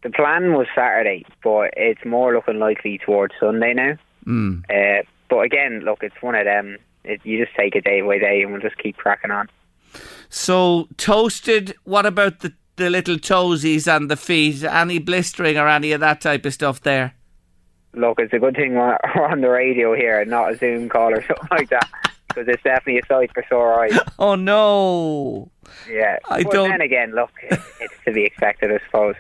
[0.03, 3.95] the plan was Saturday, but it's more looking likely towards Sunday now.
[4.27, 4.65] Mm.
[4.69, 6.79] Uh, but again, look, it's one of them.
[7.05, 9.49] It, you just take it day by day, and we'll just keep cracking on.
[10.29, 11.75] So toasted.
[11.85, 14.63] What about the the little toesies and the feet?
[14.65, 17.15] Any blistering or any of that type of stuff there?
[17.95, 18.97] Look, it's a good thing we're
[19.31, 21.89] on the radio here, and not a Zoom call or something like that,
[22.29, 23.99] because it's definitely a sight for sore eyes.
[24.19, 25.51] Oh no!
[25.91, 29.17] Yeah, I but don't- then again, look, it's to be expected, I suppose.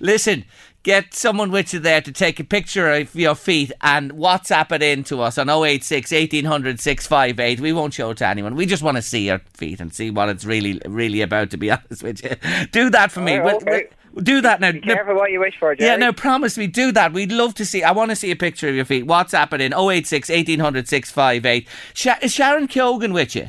[0.00, 0.44] Listen,
[0.84, 4.82] get someone with you there to take a picture of your feet and WhatsApp it
[4.82, 7.58] in to us on 086 1800 658.
[7.58, 8.54] We won't show it to anyone.
[8.54, 11.56] We just want to see your feet and see what it's really, really about, to
[11.56, 12.66] be honest with you.
[12.70, 13.40] Do that for me.
[13.40, 13.88] Oh, okay.
[14.22, 14.72] do that now.
[14.72, 15.90] Be careful what you wish for, Jerry.
[15.90, 17.14] Yeah, no, promise me, do that.
[17.14, 17.82] We'd love to see.
[17.82, 19.06] I want to see a picture of your feet.
[19.06, 21.66] WhatsApp it in 086 1800 658.
[21.94, 23.48] Sha- is Sharon Keoghan with you?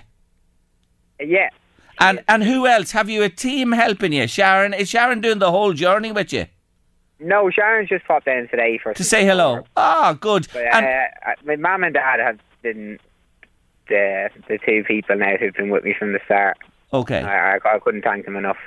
[1.19, 1.49] Yeah.
[1.99, 2.91] And and who else?
[2.91, 4.27] Have you a team helping you?
[4.27, 6.47] Sharon is Sharon doing the whole journey with you
[7.19, 9.65] No, Sharon's just popped in today for to say hello?
[9.77, 10.47] Ah, good.
[10.51, 12.99] But, And uh, uh, my mum and dad have been
[13.87, 16.57] the the two people now who've been with me from the start.
[16.93, 17.21] okay.
[17.21, 18.57] I, I, I couldn't thank them enough.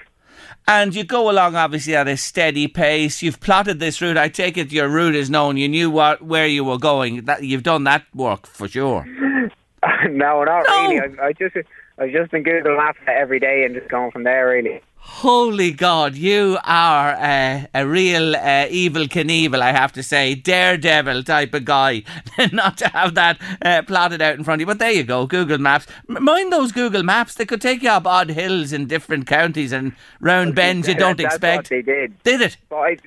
[0.66, 3.22] And you go along obviously at a steady pace.
[3.22, 4.16] You've plotted this route.
[4.16, 5.56] I take it your route is known.
[5.56, 7.24] You knew what where you were going.
[7.24, 9.04] That you've done that work for sure.
[10.08, 10.88] no, not No.
[10.88, 11.18] really.
[11.20, 11.56] I, I just
[11.98, 14.48] I've just been Google Maps it every day and just going from there.
[14.48, 14.80] Really.
[15.00, 21.24] Holy God, you are uh, a real uh, Evel Knievel, I have to say, daredevil
[21.24, 22.04] type of guy.
[22.52, 24.66] Not to have that uh, plotted out in front of you.
[24.66, 25.86] But there you go, Google Maps.
[26.08, 29.72] M- mind those Google Maps, they could take you up odd hills in different counties
[29.72, 31.70] and round bends you don't That's expect.
[31.70, 32.22] they did.
[32.22, 32.56] Did it?
[32.68, 32.98] But I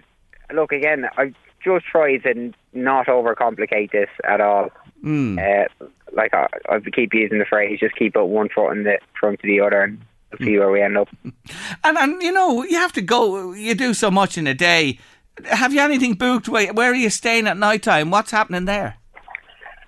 [0.54, 1.06] look again.
[1.18, 4.70] I just tried to not overcomplicate this at all.
[5.04, 5.40] Mm.
[5.40, 8.98] Uh, like I, I keep using the phrase, just keep up one foot in the
[9.20, 10.02] front of the other, and
[10.38, 11.10] see where we end up.
[11.84, 15.00] And, and, you know, you have to go, you do so much in a day.
[15.46, 16.48] Have you anything booked?
[16.48, 18.12] Where, where are you staying at night time?
[18.12, 18.98] What's happening there?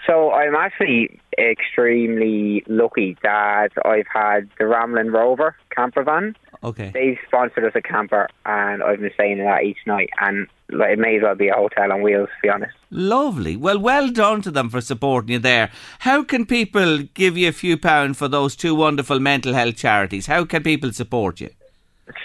[0.06, 6.36] So I'm actually extremely lucky that I've had the Ramblin' Rover camper van.
[6.64, 6.92] Okay.
[6.94, 10.10] They've sponsored us a camper, and I've been staying in that each night.
[10.20, 12.74] And like, it may as well be a hotel on wheels, to be honest.
[12.90, 13.56] Lovely.
[13.58, 15.72] Well, well done to them for supporting you there.
[16.00, 20.28] How can people give you a few pounds for those two wonderful mental health charities?
[20.28, 21.50] How can people support you?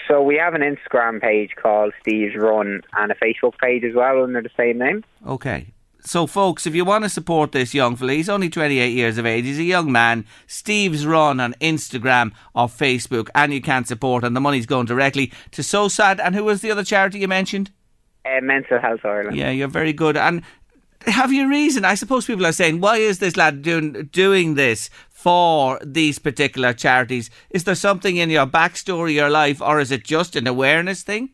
[0.07, 4.23] So we have an Instagram page called Steve's Run and a Facebook page as well
[4.23, 5.03] under the same name.
[5.25, 5.67] Okay.
[6.01, 9.25] So, folks, if you want to support this young fella, he's only 28 years of
[9.25, 9.45] age.
[9.45, 10.25] He's a young man.
[10.47, 15.31] Steve's Run on Instagram or Facebook, and you can support, and the money's going directly
[15.51, 16.19] to SOSAD.
[16.23, 17.71] And who was the other charity you mentioned?
[18.25, 19.35] Uh, Mental Health Ireland.
[19.35, 20.15] Yeah, you're very good.
[20.15, 20.43] And
[21.05, 21.85] have you reason?
[21.85, 26.73] I suppose people are saying, why is this lad doing doing this for these particular
[26.73, 27.29] charities?
[27.49, 31.29] Is there something in your backstory, your life, or is it just an awareness thing?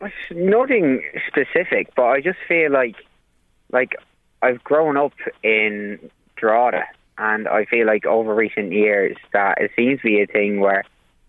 [0.00, 2.96] It's nothing specific, but I just feel like,
[3.72, 3.96] like
[4.42, 6.84] I've grown up in Drogheda,
[7.18, 10.84] and I feel like over recent years that it seems to be a thing where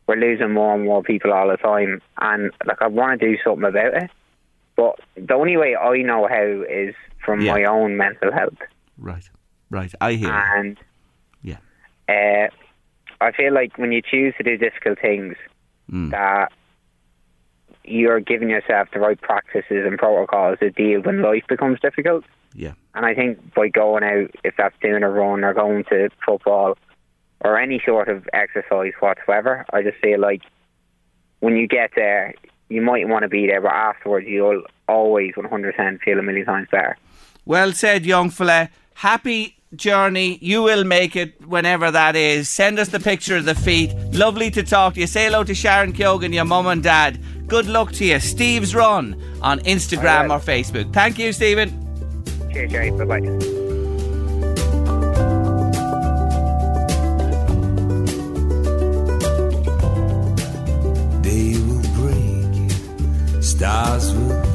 [0.07, 3.37] we're losing more and more people all the time, and like I want to do
[3.43, 4.09] something about it.
[4.75, 7.53] But the only way I know how is from Yeah.
[7.53, 8.57] my own mental health,
[8.97, 9.29] Right,
[9.69, 9.93] right.
[10.01, 10.29] I hear.
[10.31, 10.77] and
[11.41, 11.57] Yeah.
[12.09, 12.47] uh,
[13.21, 15.35] I feel like when you choose to do difficult things,
[15.91, 16.09] Mm.
[16.11, 16.51] that
[17.83, 22.23] you're giving yourself the right practices and protocols to deal when life becomes difficult.
[22.53, 22.73] Yeah.
[22.95, 26.77] And I think by going out, if that's doing a run or going to football
[27.41, 30.43] or any sort of exercise whatsoever, I just feel like
[31.39, 32.33] when you get there,
[32.69, 36.67] you might want to be there, but afterwards you'll always 100% feel a million times
[36.71, 36.97] better.
[37.45, 38.69] Well said, young fella.
[38.95, 40.37] Happy journey.
[40.41, 42.47] You will make it whenever that is.
[42.47, 43.93] Send us the picture of the feet.
[44.11, 45.07] Lovely to talk to you.
[45.07, 47.19] Say hello to Sharon Keoghan, your mum and dad.
[47.47, 48.19] Good luck to you.
[48.19, 50.39] Steve's Run on Instagram I or.
[50.39, 50.91] Facebook.
[50.93, 51.69] Thank you, Stephen.
[52.51, 52.91] Cheers, Jerry.
[52.91, 53.19] Bye bye.
[61.21, 62.71] Day will break,
[63.41, 64.52] stars will fall.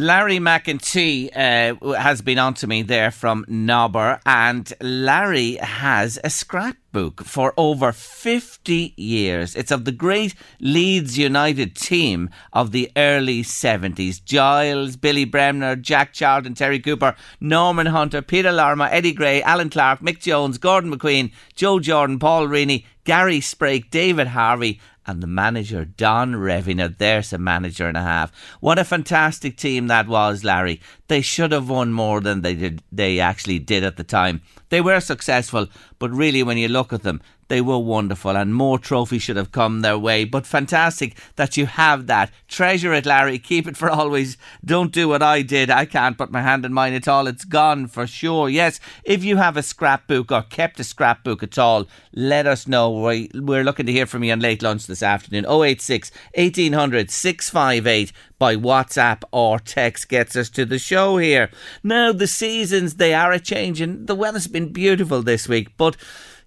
[0.00, 6.30] Larry McEntee uh, has been on to me there from Nobber, and Larry has a
[6.30, 9.54] scrapbook for over 50 years.
[9.54, 14.24] It's of the great Leeds United team of the early 70s.
[14.24, 20.00] Giles, Billy Bremner, Jack Charlton, Terry Cooper, Norman Hunter, Peter Lorimer, Eddie Gray, Allan Clarke,
[20.00, 25.84] Mick Jones, Gordon McQueen, Joe Jordan, Paul Reaney, Gary Sprake, David Harvey, and the manager
[25.84, 26.76] Don Revie.
[26.76, 28.32] Now there's a manager and a half.
[28.60, 30.80] What a fantastic team that was, Larry.
[31.08, 32.82] They should have won more than they did.
[32.92, 34.42] They actually did at the time.
[34.68, 35.66] They were successful,
[35.98, 37.20] but really, when you look at them,
[37.50, 40.24] they were wonderful, and more trophies should have come their way.
[40.24, 42.30] But fantastic that you have that.
[42.46, 43.40] Treasure it, Larry.
[43.40, 44.36] Keep it for always.
[44.64, 45.68] Don't do what I did.
[45.68, 47.26] I can't put my hand in mine at all.
[47.26, 48.48] It's gone for sure.
[48.48, 52.88] Yes, if you have a scrapbook or kept a scrapbook at all, let us know.
[52.92, 55.44] We're looking to hear from you on late lunch this afternoon.
[55.44, 61.50] 086 1800 658 by WhatsApp or text gets us to the show here.
[61.82, 64.06] Now, the seasons, they are a changing.
[64.06, 65.96] The weather's been beautiful this week, but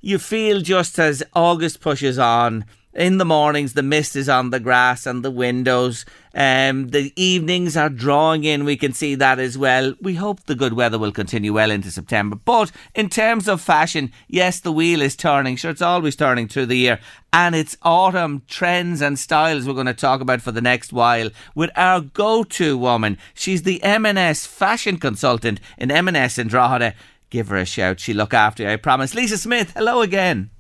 [0.03, 2.65] you feel just as August pushes on.
[2.93, 6.05] In the mornings, the mist is on the grass and the windows.
[6.35, 8.65] Um, the evenings are drawing in.
[8.65, 9.95] We can see that as well.
[9.99, 12.35] We hope the good weather will continue well into September.
[12.35, 15.55] But in terms of fashion, yes, the wheel is turning.
[15.55, 16.99] Sure, it's always turning through the year.
[17.31, 21.31] And it's autumn trends and styles we're going to talk about for the next while
[21.55, 23.17] with our go-to woman.
[23.33, 26.93] She's the M&S fashion consultant in M&S in Drogheda
[27.33, 27.99] give her a shout.
[27.99, 29.15] She'll look after you, I promise.
[29.15, 30.51] Lisa Smith, hello again.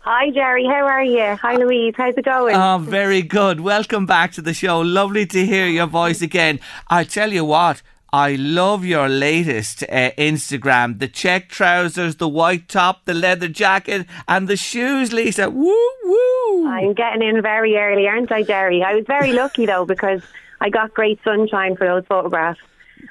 [0.00, 0.64] Hi, Jerry.
[0.64, 1.36] How are you?
[1.36, 1.94] Hi, Louise.
[1.96, 2.56] How's it going?
[2.56, 3.60] Oh, very good.
[3.60, 4.80] Welcome back to the show.
[4.80, 6.58] Lovely to hear your voice again.
[6.88, 10.98] I tell you what, I love your latest uh, Instagram.
[10.98, 15.50] The check trousers, the white top, the leather jacket, and the shoes, Lisa.
[15.50, 16.66] Woo, woo.
[16.66, 18.82] I'm getting in very early, aren't I, Jerry?
[18.82, 20.22] I was very lucky, though, because
[20.60, 22.60] I got great sunshine for those photographs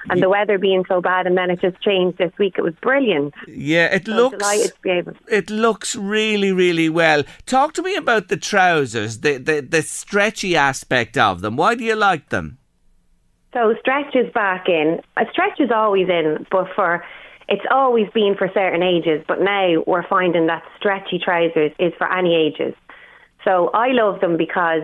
[0.10, 2.56] and the weather being so bad, and then it just changed this week.
[2.58, 3.34] It was brilliant.
[3.48, 4.46] Yeah, it so looks.
[5.30, 7.24] It looks really, really well.
[7.46, 11.58] Talk to me about the trousers, the, the the stretchy aspect of them.
[11.58, 12.58] Why do you like them?
[13.54, 15.00] So stretch is back in.
[15.18, 17.04] A stretch is always in, but for
[17.48, 19.24] it's always been for certain ages.
[19.28, 22.76] But now we're finding that stretchy trousers is for any ages.
[23.44, 24.84] So I love them because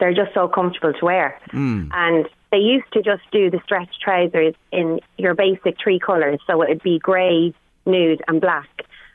[0.00, 1.38] they're just so comfortable to wear.
[1.52, 1.90] Mm.
[1.92, 6.62] And they used to just do the stretch trousers in your basic three colours, so
[6.62, 7.52] it would be grey,
[7.86, 8.68] nude, and black.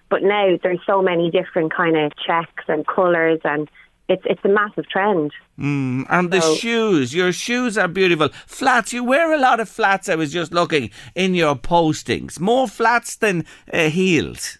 [0.09, 3.69] But now there's so many different kind of checks and colours, and
[4.07, 5.31] it's it's a massive trend.
[5.57, 8.29] Mm, and so, the shoes, your shoes are beautiful.
[8.45, 10.09] Flats, you wear a lot of flats.
[10.09, 14.59] I was just looking in your postings, more flats than uh, heels.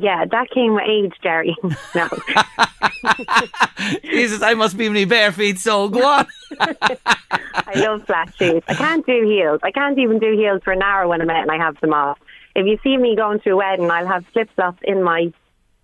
[0.00, 1.54] Yeah, that came with age, Jerry.
[1.94, 2.08] no.
[4.02, 6.26] Jesus, I must be my bare feet, so go on.
[6.60, 8.62] I love flat shoes.
[8.66, 9.60] I can't do heels.
[9.62, 11.92] I can't even do heels for an hour when I'm out and I have them
[11.92, 12.18] off.
[12.54, 15.32] If you see me going to a wedding, I'll have flip flops in my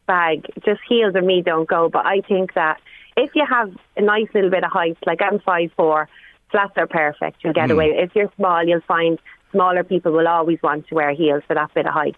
[0.07, 0.47] bag.
[0.65, 1.91] Just heels and me don't go.
[1.91, 2.81] But I think that
[3.17, 6.09] if you have a nice little bit of height, like I'm five four,
[6.51, 7.45] flats are perfect.
[7.45, 7.75] You'll get mm.
[7.75, 7.91] away.
[7.97, 9.19] If you're small, you'll find
[9.53, 12.17] smaller people will always want to wear heels for that bit of height.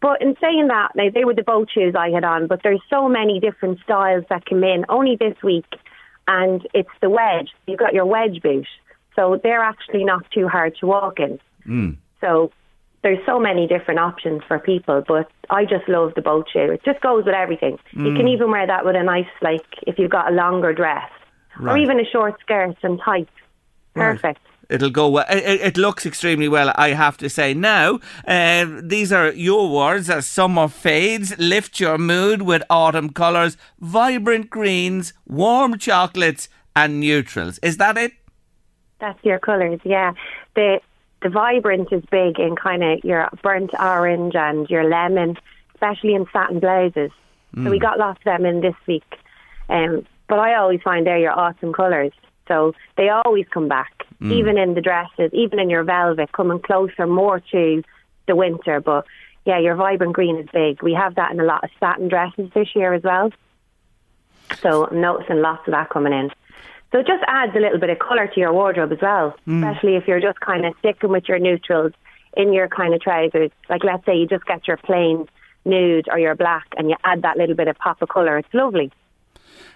[0.00, 2.80] But in saying that, now they were the boat shoes I had on, but there's
[2.88, 5.66] so many different styles that come in only this week,
[6.28, 7.50] and it's the wedge.
[7.66, 8.66] You've got your wedge boot,
[9.16, 11.40] so they're actually not too hard to walk in.
[11.66, 11.96] Mm.
[12.20, 12.52] So
[13.02, 16.70] there's so many different options for people, but I just love the boat shoe.
[16.70, 17.78] It just goes with everything.
[17.92, 18.06] Mm.
[18.06, 18.34] You can mm.
[18.34, 21.10] even wear that with a nice, like, if you've got a longer dress,
[21.58, 21.72] right.
[21.72, 23.30] or even a short skirt and tights.
[23.94, 24.24] Perfect.
[24.44, 24.47] Right.
[24.68, 25.24] It'll go well.
[25.30, 27.54] It, it, looks extremely well, I have to say.
[27.54, 31.36] Now, uh, these are your words as summer fades.
[31.38, 37.58] Lift your mood with autumn colours, vibrant greens, warm chocolates, and neutrals.
[37.58, 38.12] Is that it?
[39.00, 40.12] That's your colours, yeah.
[40.54, 40.80] The
[41.22, 45.36] the vibrant is big in kind of your burnt orange and your lemon,
[45.74, 47.10] especially in satin blouses.
[47.56, 47.64] Mm.
[47.64, 47.82] So we hmm.
[47.82, 49.16] got lots of them in this week.
[49.68, 52.12] Um, but I always find they're your awesome colours.
[52.46, 54.32] So they always come back, mm.
[54.32, 57.82] even in the dresses, even in your velvet, coming closer more to
[58.26, 58.80] the winter.
[58.80, 59.06] But
[59.44, 60.82] yeah, your vibrant green is big.
[60.82, 63.32] We have that in a lot of satin dresses this year as well.
[64.60, 66.30] So I'm noticing lots of that coming in.
[66.92, 69.58] So it just adds a little bit of colour to your wardrobe as well, mm.
[69.58, 71.92] especially if you're just kind of sticking with your neutrals
[72.36, 73.50] in your kind of trousers.
[73.68, 75.28] Like let's say you just get your plain
[75.64, 78.38] nude or your black and you add that little bit of pop of colour.
[78.38, 78.90] It's lovely.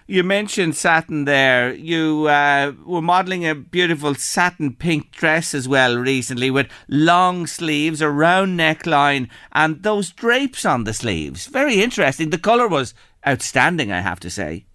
[0.05, 1.73] You mentioned satin there.
[1.73, 8.01] You uh, were modelling a beautiful satin pink dress as well recently with long sleeves,
[8.01, 11.47] a round neckline, and those drapes on the sleeves.
[11.47, 12.31] Very interesting.
[12.31, 12.93] The colour was
[13.25, 14.65] outstanding, I have to say.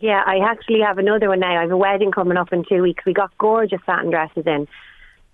[0.00, 1.58] Yeah, I actually have another one now.
[1.58, 3.04] I have a wedding coming up in two weeks.
[3.04, 4.66] We got gorgeous satin dresses in.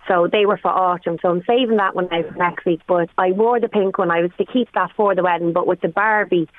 [0.07, 1.19] So they were for autumn.
[1.21, 2.81] So I'm saving that one out for next week.
[2.85, 4.11] But I wore the pink one.
[4.11, 6.49] I was to keep that for the wedding, but with the Barbie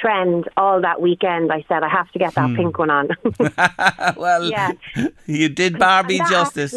[0.00, 1.52] trend all that weekend.
[1.52, 2.56] I said I have to get that hmm.
[2.56, 3.08] pink one on.
[4.16, 4.72] well, yeah.
[5.26, 6.74] you did Barbie justice.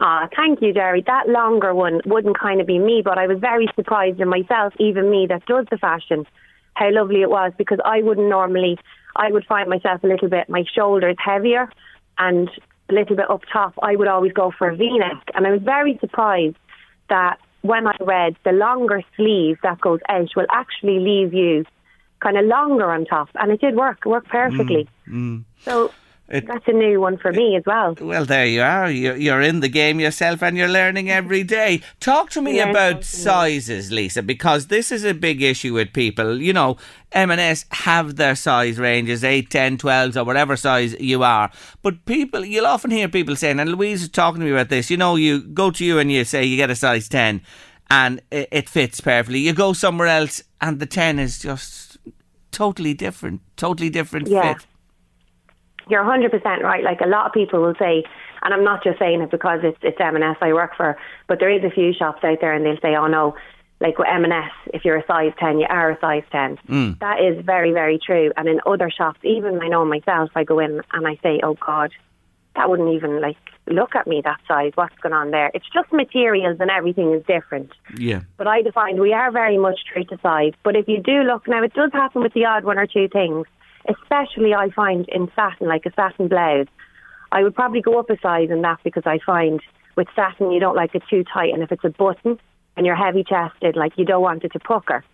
[0.00, 1.02] Ah, oh, thank you, Jerry.
[1.06, 4.74] That longer one wouldn't kind of be me, but I was very surprised in myself,
[4.78, 6.26] even me that does the fashion,
[6.74, 8.78] how lovely it was because I wouldn't normally.
[9.16, 11.70] I would find myself a little bit my shoulders heavier
[12.18, 12.50] and
[12.88, 13.74] a little bit up top.
[13.82, 16.56] I would always go for a V-neck, and I was very surprised
[17.08, 21.64] that when I read the longer sleeve that goes out will actually leave you
[22.24, 23.98] kind of longer on top, and it did work.
[24.04, 24.88] It worked perfectly.
[25.08, 25.44] Mm, mm.
[25.66, 25.74] So
[26.36, 27.94] It- that's a new one for me as well.
[28.00, 28.90] Well, there you are.
[28.90, 31.82] You're, you're in the game yourself and you're learning every day.
[32.00, 36.40] Talk to me Yeah, about sizes, Lisa, because this is a big issue with people.
[36.40, 36.78] You know,
[37.12, 41.50] M&S have their size ranges, 8, 10, 12s or whatever size you are.
[41.82, 44.90] But people, you'll often hear people saying, and Louise is talking to me about this,
[44.90, 47.42] you know, you go to you and you say you get a size 10
[47.90, 49.40] and it, it fits perfectly.
[49.40, 51.83] You go somewhere else and the 10 is just
[52.54, 54.54] totally different, totally different Yeah.
[54.54, 54.66] fit.
[55.88, 56.82] You're 100% right.
[56.82, 58.04] Like a lot of people will say,
[58.42, 60.96] and I'm not just saying it because it's it's M&S I work for,
[61.28, 63.34] but there is a few shops out there and they'll say, oh no,
[63.80, 66.58] like with M&S, if you're a size 10, you are a size 10.
[66.68, 66.98] Mm.
[67.00, 68.32] That is very, very true.
[68.36, 71.54] And in other shops, even I know myself, I go in and I say, oh
[71.54, 71.90] God,
[72.56, 73.36] that wouldn't even like
[73.66, 74.72] look at me that size.
[74.74, 75.50] What's going on there?
[75.54, 77.72] It's just materials and everything is different.
[77.96, 78.22] Yeah.
[78.36, 80.52] But I find we are very much true to size.
[80.62, 83.08] But if you do look now, it does happen with the odd one or two
[83.08, 83.46] things.
[83.88, 86.68] Especially, I find in satin, like a satin blouse,
[87.32, 89.60] I would probably go up a size in that because I find
[89.96, 92.38] with satin you don't like it too tight, and if it's a button
[92.76, 95.04] and you're heavy chested, like you don't want it to pucker.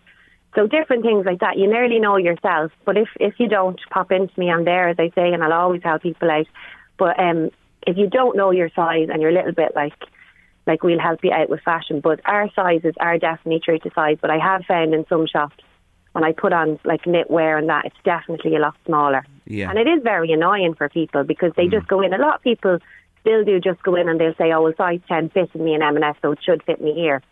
[0.55, 2.73] So different things like that, you nearly know yourself.
[2.85, 5.53] But if if you don't pop into me, I'm there as I say, and I'll
[5.53, 6.47] always help people out.
[7.01, 7.51] But um,
[7.87, 9.95] if you don't know your size and you're a little bit like
[10.67, 12.01] like we'll help you out with fashion.
[12.01, 14.19] But our sizes are definitely true to size.
[14.21, 15.57] But I have found in some shops
[16.13, 19.25] when I put on like knitwear and that, it's definitely a lot smaller.
[19.47, 19.71] Yeah.
[19.71, 22.13] And it is very annoying for people because they just go in.
[22.13, 22.79] A lot of people
[23.23, 25.83] still do just go in and they'll say, "Oh, well, size ten fitted me in
[25.83, 27.23] M&S, so it should fit me here."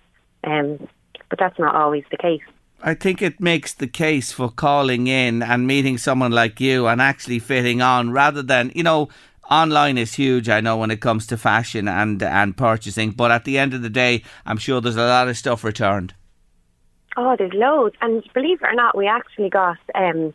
[0.44, 0.88] Um,
[1.28, 2.42] but that's not always the case.
[2.80, 7.02] I think it makes the case for calling in and meeting someone like you and
[7.02, 9.08] actually fitting on rather than, you know,
[9.50, 13.10] online is huge, I know, when it comes to fashion and, and purchasing.
[13.10, 16.14] But at the end of the day, I'm sure there's a lot of stuff returned.
[17.16, 17.96] Oh, there's loads.
[18.00, 20.34] And believe it or not, we actually got um,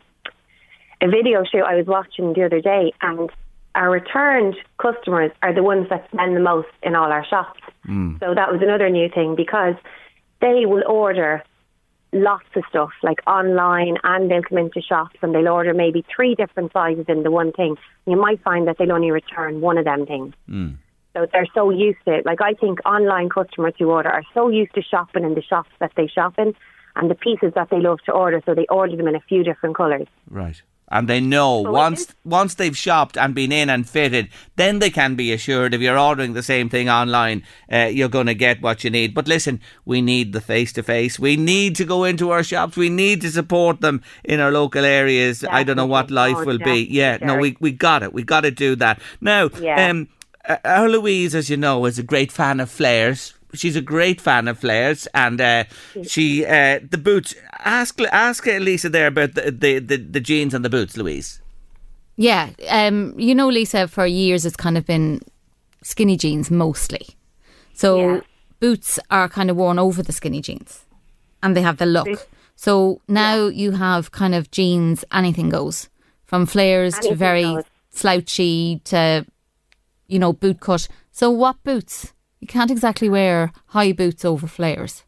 [1.00, 3.30] a video shoot I was watching the other day, and
[3.74, 7.60] our returned customers are the ones that spend the most in all our shops.
[8.20, 9.74] So that was another new thing because
[10.40, 11.42] they will order
[12.14, 16.34] lots of stuff, like online, and they'll come into shops and they'll order maybe three
[16.34, 17.76] different sizes in the one thing.
[18.06, 20.34] You might find that they'll only return one of them things.
[20.46, 20.70] Hmm.
[21.12, 22.26] So they're so used to it.
[22.26, 25.70] Like I think online customers who order are so used to shopping in the shops
[25.80, 26.54] that they shop in
[26.96, 29.42] and the pieces that they love to order, so they order them in a few
[29.42, 30.06] different colours.
[30.30, 30.60] Right.
[30.94, 34.90] And they know it once once they've shopped and been in and fitted, then they
[34.90, 38.62] can be assured if you're ordering the same thing online, uh, you're going to get
[38.62, 39.12] what you need.
[39.12, 41.18] But listen, we need the face to face.
[41.18, 42.76] We need to go into our shops.
[42.76, 45.44] We need to support them in our local areas.
[45.44, 46.86] I don't know what life Oh, will be.
[46.86, 48.12] definitely, Yeah, no, we we got it.
[48.12, 49.50] We got to do that now.
[49.60, 49.90] Yeah.
[49.90, 50.08] Um,
[50.48, 53.33] uh, our Louise, as you know, is a great fan of flares.
[53.54, 55.64] She's a great fan of flares, and uh,
[56.02, 57.34] she uh, the boots.
[57.58, 61.40] Ask ask uh, Lisa there about the, the, the, the jeans and the boots, Louise.
[62.16, 65.20] Yeah, um, you know, Lisa, for years it's kind of been
[65.82, 67.06] skinny jeans mostly.
[67.72, 68.20] So Yeah.
[68.60, 70.84] boots are kind of worn over the skinny jeans
[71.42, 72.28] and they have the look.
[72.56, 75.88] So now you have kind of jeans, anything goes
[76.24, 77.64] from flares to very goes.
[77.90, 79.26] slouchy to,
[80.06, 80.88] you know, boot cut.
[81.10, 82.13] So what boots?
[82.44, 85.02] You can't exactly wear high boots over flares.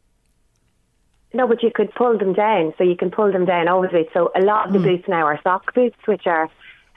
[1.35, 4.09] No, but you could pull them down, so you can pull them down over it.
[4.11, 4.85] So a lot of the hmm.
[4.85, 6.49] boots now are sock boots, which are.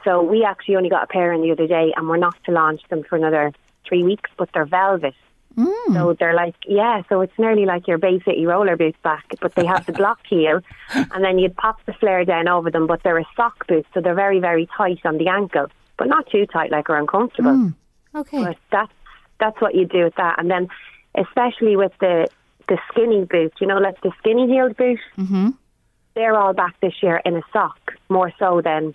[0.03, 2.53] So we actually only got a pair in the other day, and we're not to
[2.53, 3.53] launch them for another
[3.87, 4.31] three weeks.
[4.39, 5.13] But they're velvet,
[5.57, 5.93] hmm.
[5.93, 7.03] so they're like yeah.
[7.11, 10.21] So it's nearly like your Bay City roller boots back, but they have the block
[10.27, 10.63] heel,
[10.95, 12.87] and then you'd pop the flare down over them.
[12.87, 15.67] But they're a sock boot, so they're very very tight on the ankle,
[15.99, 17.53] but not too tight like are uncomfortable.
[17.55, 17.69] Hmm.
[18.15, 18.43] Okay.
[18.43, 18.93] But that's
[19.41, 20.69] that's what you do with that, and then
[21.15, 22.29] especially with the
[22.69, 25.01] the skinny boot, you know, like the skinny heeled boot.
[25.19, 25.51] Mm-hmm.
[26.15, 28.95] They're all back this year in a sock, more so than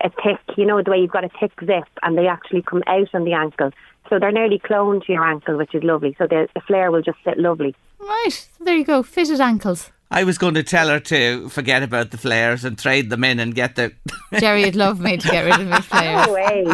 [0.00, 0.40] a thick.
[0.56, 3.24] You know, the way you've got a thick zip, and they actually come out on
[3.24, 3.70] the ankle,
[4.08, 6.14] so they're nearly cloned to your ankle, which is lovely.
[6.18, 7.74] So the, the flare will just sit lovely.
[7.98, 8.48] Right.
[8.60, 9.02] There you go.
[9.02, 9.90] Fitted ankles.
[10.12, 13.40] I was going to tell her to forget about the flares and trade them in
[13.40, 13.92] and get the
[14.38, 16.26] Jerry would love me to get rid of my flares.
[16.26, 16.66] No way,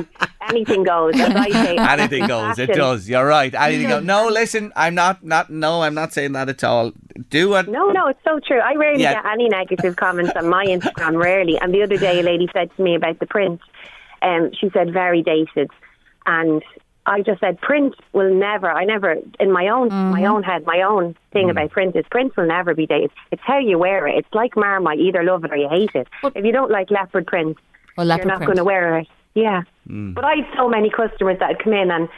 [0.49, 1.15] anything goes.
[1.19, 2.59] As I say, anything goes.
[2.59, 3.09] It does.
[3.09, 3.55] You're right.
[3.55, 4.05] Anything goes.
[4.05, 5.25] No, listen, I'm not.
[5.25, 5.51] Not.
[5.51, 6.93] No, I'm not saying that at all.
[7.31, 7.69] Do what.
[7.69, 8.59] No, no, it's so true.
[8.59, 9.15] I rarely Yeah.
[9.15, 11.59] get any negative comments on my Instagram, rarely.
[11.61, 13.61] And the other day, a lady said to me about the print.
[14.21, 15.71] Um, she said very dated,
[16.27, 16.63] and
[17.09, 18.71] I just said print will never.
[18.71, 21.51] I never in my own my own head, my own thing mm.
[21.51, 23.11] about print is print will never be dated.
[23.33, 24.17] It's how you wear it.
[24.19, 24.99] It's like Marmite.
[24.99, 26.09] You either love it or you hate it.
[26.35, 27.57] if you don't like leopard print,
[27.97, 29.09] Or you're not going to wear it.
[29.35, 29.63] Yeah.
[29.89, 30.15] Mm.
[30.15, 32.09] But I have so many customers that come in and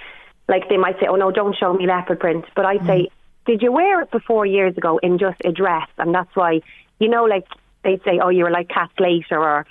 [0.48, 3.08] like they might say, "Oh no, don't show me leopard print," but I'd say
[3.46, 5.88] did you wear it before years ago in just a dress?
[5.98, 6.60] And that's why,
[6.98, 7.46] you know, like
[7.82, 9.66] they'd say, oh, you were like Kat Slater or,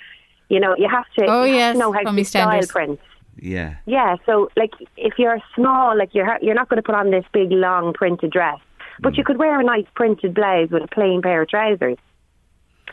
[0.48, 2.26] you know, you have to, Oh, you have yes, to know how to EastEnders.
[2.26, 3.02] style prints.
[3.40, 3.76] Yeah.
[3.86, 7.24] Yeah, so like if you're small, like you're you're not going to put on this
[7.32, 8.58] big long printed dress,
[9.00, 9.18] but mm.
[9.18, 11.98] you could wear a nice printed blouse with a plain pair of trousers.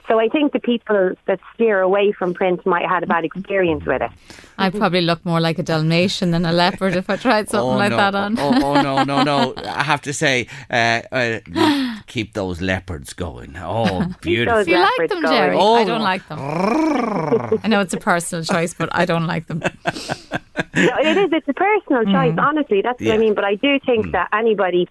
[0.08, 3.26] So I think the people that steer away from print might have had a bad
[3.26, 4.12] experience with it.
[4.58, 7.91] I'd probably look more like a Dalmatian than a leopard if I tried something like
[7.91, 7.97] no.
[7.97, 8.39] that on.
[8.39, 9.53] Oh, oh, no, no, no.
[9.66, 13.58] I have to say, uh, uh, keep those leopards going.
[13.58, 14.60] Oh, beautiful.
[14.60, 15.34] those Do you like them, going.
[15.34, 15.55] Jerry?
[15.58, 15.76] Oh.
[15.76, 16.39] I don't like them.
[16.41, 19.60] I know it's a personal choice, but I don't like them.
[19.60, 21.30] No, it is.
[21.34, 22.36] It's a personal choice.
[22.38, 23.34] Honestly, that's what I mean.
[23.34, 24.88] But I do think that anybody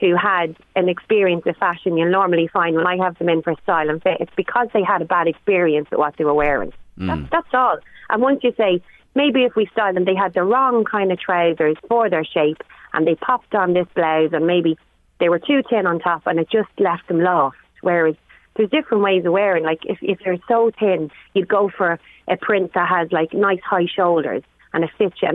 [0.00, 3.54] who had an experience with fashion, you'll normally find when I have them in for
[3.62, 6.72] style and fit, it's because they had a bad experience with what they were wearing.
[6.98, 7.06] Mm.
[7.06, 7.78] That's that's all.
[8.08, 8.82] And once you say
[9.14, 12.62] maybe if we style them, they had the wrong kind of trousers for their shape,
[12.92, 14.78] and they popped on this blouse, and maybe
[15.20, 17.56] they were too thin on top, and it just left them lost.
[17.82, 18.16] Whereas
[18.56, 19.64] there's different ways of wearing.
[19.64, 21.98] Like if if you're so thin, you'd go for
[22.28, 24.42] a print that has like nice high shoulders
[24.72, 25.28] and it fits you.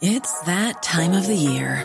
[0.00, 1.84] It's that time of the year.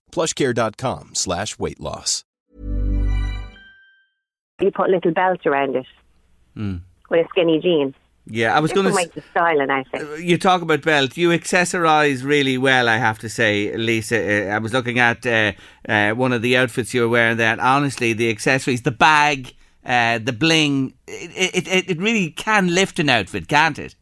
[0.11, 2.23] plushcare.com slash weight loss.
[4.61, 5.87] you put a little belt around it
[7.09, 7.95] with a skinny jean.
[8.27, 10.23] Yeah, I was going to make the style I outfit.
[10.23, 11.17] You talk about belt.
[11.17, 14.49] You accessorize really well, I have to say, Lisa.
[14.51, 15.53] Uh, I was looking at uh,
[15.89, 19.55] uh, one of the outfits you were wearing there, and honestly, the accessories, the bag,
[19.83, 23.95] uh, the bling, it, it, it, it really can lift an outfit, can't it?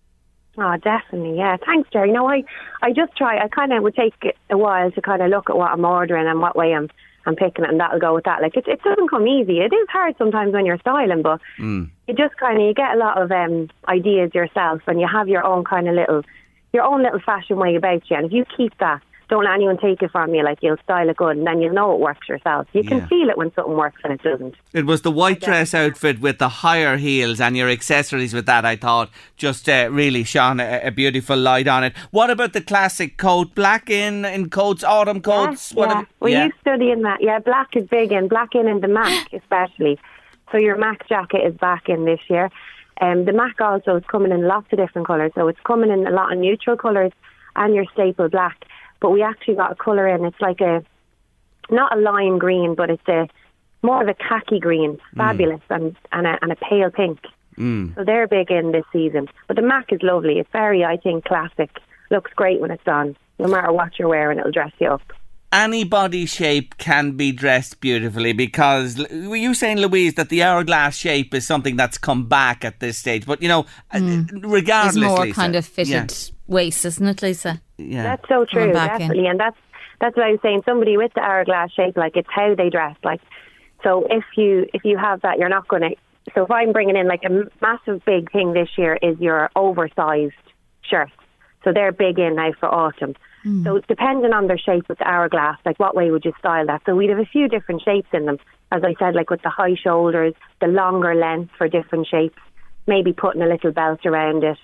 [0.61, 1.37] Oh, definitely.
[1.37, 1.55] Yeah.
[1.65, 2.11] Thanks, Jerry.
[2.11, 2.43] No, I,
[2.81, 3.37] I just try.
[3.39, 4.13] I kind of would take
[4.49, 6.89] a while to kind of look at what I'm ordering and what way I'm,
[7.25, 8.41] I'm picking it, and that'll go with that.
[8.41, 9.59] Like it, it doesn't come easy.
[9.59, 11.89] It is hard sometimes when you're styling, but Mm.
[12.07, 15.29] you just kind of you get a lot of um, ideas yourself, and you have
[15.29, 16.23] your own kind of little,
[16.73, 18.17] your own little fashion way about you.
[18.17, 20.43] And if you keep that, don't let anyone take it from you.
[20.43, 22.67] Like you'll style it good, and then you'll know it works yourself.
[22.73, 22.89] You Yeah.
[22.89, 24.55] can feel it when something works and it doesn't.
[24.73, 28.65] It was the white dress outfit with the higher heels and your accessories with that,
[28.65, 31.93] I thought, just uh, really shone a, a beautiful light on it.
[32.11, 33.53] What about the classic coat?
[33.55, 35.71] Black in, in coats, autumn coats?
[35.71, 35.99] Yeah, What yeah.
[35.99, 36.45] ab- Well, yeah.
[36.45, 37.21] you studying that.
[37.21, 39.99] Yeah, black is big in black in and the Mac especially.
[40.51, 42.49] So your Mac jacket is back in this year.
[43.01, 45.31] Um, the Mac also is coming in lots of different colours.
[45.35, 47.11] So it's coming in a lot of neutral colours
[47.55, 48.65] and your staple black.
[48.99, 50.25] But we actually got a colour in.
[50.25, 50.83] It's like a
[51.69, 53.27] not a lime green, but it's a
[53.81, 57.19] more of a khaki green, fabulous, and and a, and a pale pink.
[57.57, 57.95] Mm.
[57.95, 59.27] So they're big in this season.
[59.47, 60.39] But the Mac is lovely.
[60.39, 61.69] It's very, I think, classic.
[62.09, 63.15] Looks great when it's on.
[63.37, 65.01] No matter what you're wearing, it'll dress you up.
[65.51, 70.95] Any body shape can be dressed beautifully because were you saying Louise that the hourglass
[70.95, 73.99] shape is something that's come back at this stage but you know uh
[74.41, 76.07] regardless It's more Lisa, kind of fitted yeah,
[76.47, 77.61] waist, isn't it, Lisa?
[77.77, 78.03] yeah.
[78.03, 79.07] That's so true, Coming back in.
[79.07, 79.57] definitely, and that's
[80.01, 80.61] that's what I was saying.
[80.65, 82.95] Somebody with the hourglass shape, like it's how they dress.
[83.03, 83.19] Like,
[83.83, 85.95] so if you if you have that, you're not going to.
[86.35, 90.33] So if I'm bringing in like a massive big thing this year is your oversized
[90.83, 91.11] shirts.
[91.63, 93.15] So they're big in now for autumn.
[93.45, 93.63] Mm.
[93.63, 96.81] So depending on their shape with the hourglass, like what way would you style that?
[96.85, 98.37] So we'd have a few different shapes in them.
[98.71, 102.37] As I said, like with the high shoulders, the longer length for different shapes,
[102.87, 104.57] maybe putting a little belt around it.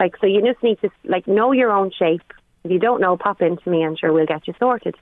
[0.00, 2.22] Like so, you just need to like know your own shape.
[2.64, 3.84] If you don't know, pop into me.
[3.84, 4.96] I'm sure we'll get you sorted.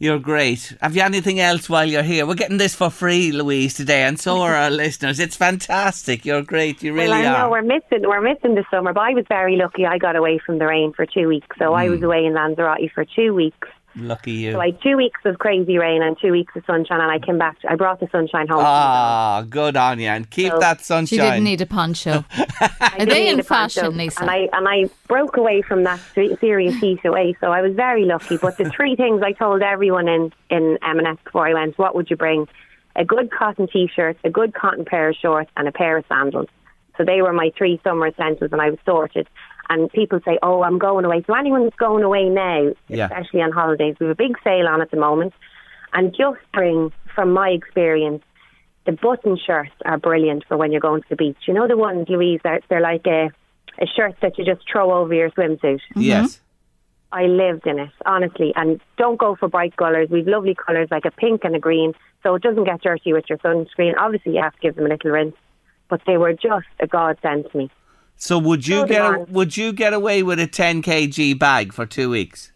[0.00, 0.76] You're great.
[0.80, 2.24] Have you anything else while you're here?
[2.24, 5.18] We're getting this for free, Louise, today, and so are our listeners.
[5.18, 6.24] It's fantastic.
[6.24, 6.82] You're great.
[6.84, 7.38] You really well, I are.
[7.46, 9.86] know we're missing we're missing the summer, but I was very lucky.
[9.86, 11.92] I got away from the rain for two weeks, so I Hmm.
[11.92, 13.66] was away in Lanzarote for two weeks.
[13.98, 14.52] Lucky you.
[14.52, 17.18] So I had two weeks of crazy rain and two weeks of sunshine, and I
[17.18, 17.56] came back.
[17.68, 18.60] I brought the sunshine home.
[18.62, 21.18] Ah, good on you, and keep So- that She sunshine.
[21.18, 22.24] didn't need a poncho.
[22.80, 24.20] Are didn't they need in a poncho, fashion, Lisa?
[24.22, 27.74] And I and I broke away from that se- serious heat away, so I was
[27.74, 28.36] very lucky.
[28.36, 32.10] But the three things I told everyone in in M&S before I went: what would
[32.10, 32.48] you bring?
[32.96, 36.48] A good cotton t-shirt, a good cotton pair of shorts, and a pair of sandals.
[36.96, 39.28] So they were my three summer essentials, and I was sorted.
[39.70, 43.06] And people say, "Oh, I'm going away." So anyone that's going away now, Yeah.
[43.06, 45.34] especially on holidays, we have a big sale on at the moment.
[45.92, 48.22] And just bring, from my experience,
[48.84, 51.36] the button shirts are brilliant for when you're going to the beach.
[51.46, 53.30] You know the ones, Louise, that they're like a,
[53.80, 55.60] a shirt that you just throw over your swimsuit.
[55.62, 56.00] Mm-hmm.
[56.00, 56.40] Yes.
[57.10, 58.52] I lived in it, honestly.
[58.54, 60.08] And don't go for bright colours.
[60.10, 63.24] We've lovely colours like a pink and a green, so it doesn't get dirty with
[63.30, 63.94] your sunscreen.
[63.98, 65.36] Obviously, you have to give them a little rinse,
[65.88, 67.70] but they were just a godsend to me.
[68.20, 71.72] So would you So get a, would you get away with a 10 kg bag
[71.72, 72.52] for two weeks?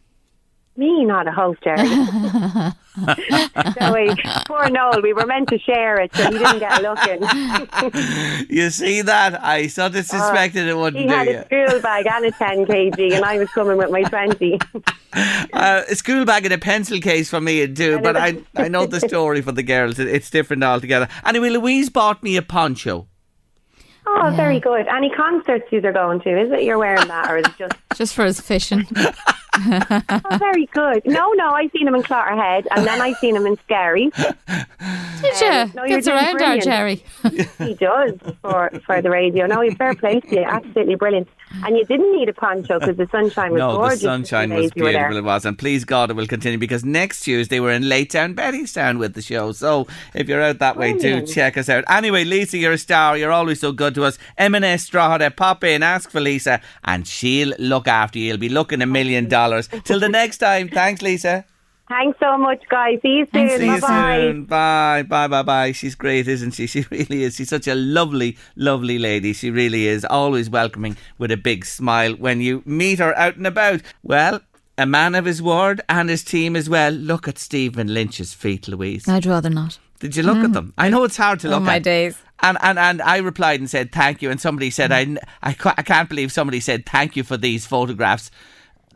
[0.76, 1.86] Me, not a host, Jerry.
[3.78, 4.14] so we,
[4.46, 8.46] poor Noel, we were meant to share it, so he didn't get a look in.
[8.50, 9.42] You see that?
[9.42, 11.38] I sort of suspected it wouldn't He do had you.
[11.38, 14.58] a school bag and a 10 kg, and I was coming with my 20.
[15.52, 18.68] Uh, a school bag and a pencil case for me would do, but I I
[18.68, 19.98] know the story for the girls.
[19.98, 21.08] It- It's different altogether.
[21.24, 23.06] Anyway, Louise bought me a poncho.
[24.14, 24.86] Oh, very good.
[24.88, 26.40] Any concerts you are going to?
[26.40, 27.74] Is it you're wearing that, or is it just?
[27.96, 28.86] Just for his fishing.
[29.54, 31.02] Oh, very good.
[31.04, 34.10] No, no, I seen him in Clogherhead, and then I seen him in Skerries.
[35.38, 35.46] Did you?
[35.48, 36.64] Um, no, you're Gets doing around our brilliant.
[36.64, 37.04] Jerry.
[37.58, 38.12] He does
[38.42, 39.46] for for the radio.
[39.46, 40.42] No, he's fair play to you.
[40.44, 41.28] Absolutely brilliant.
[41.64, 44.00] And you didn't need a poncho because the sunshine was no, gorgeous.
[44.00, 45.08] the sunshine the was days you were there.
[45.08, 45.18] beautiful.
[45.18, 48.98] It was, and please God, it will continue because next Tuesday we're in Laytown, Bettystown
[48.98, 49.52] with the show.
[49.52, 51.84] So if you're out that way, do check us out.
[51.88, 53.16] Anyway, Lisa, you're a star.
[53.18, 54.18] You're always so good to us.
[54.38, 58.26] M&S Drogheda, pop in, ask for Lisa, and she'll look after you.
[58.28, 59.68] You'll be looking a million dollars.
[59.84, 60.68] Till the next time.
[60.68, 61.44] Thanks, Lisa.
[61.92, 63.00] Thanks so much, guys.
[63.02, 63.48] See you soon.
[63.50, 64.20] See you Bye-bye.
[64.20, 64.44] soon.
[64.46, 65.72] Bye, bye, bye, bye.
[65.72, 66.66] She's great, isn't she?
[66.72, 67.36] She really is.
[67.36, 69.34] She's such a lovely, lovely lady.
[69.34, 70.06] She really is.
[70.06, 73.82] Always welcoming with a big smile when you meet her out and about.
[74.02, 74.40] Well,
[74.78, 76.92] a man of his word and his team as well.
[76.92, 79.06] Look at Stephen Lynch's feet, Louise.
[79.06, 79.78] I'd rather not.
[80.00, 80.54] Did you look at mm.
[80.54, 80.74] them?
[80.78, 81.82] I know it's hard to Oh, look my at.
[81.82, 82.16] days.
[82.40, 84.30] And, and and I replied and said thank you.
[84.30, 85.18] And somebody said mm.
[85.42, 88.30] I, I, I can't believe somebody said thank you for these photographs.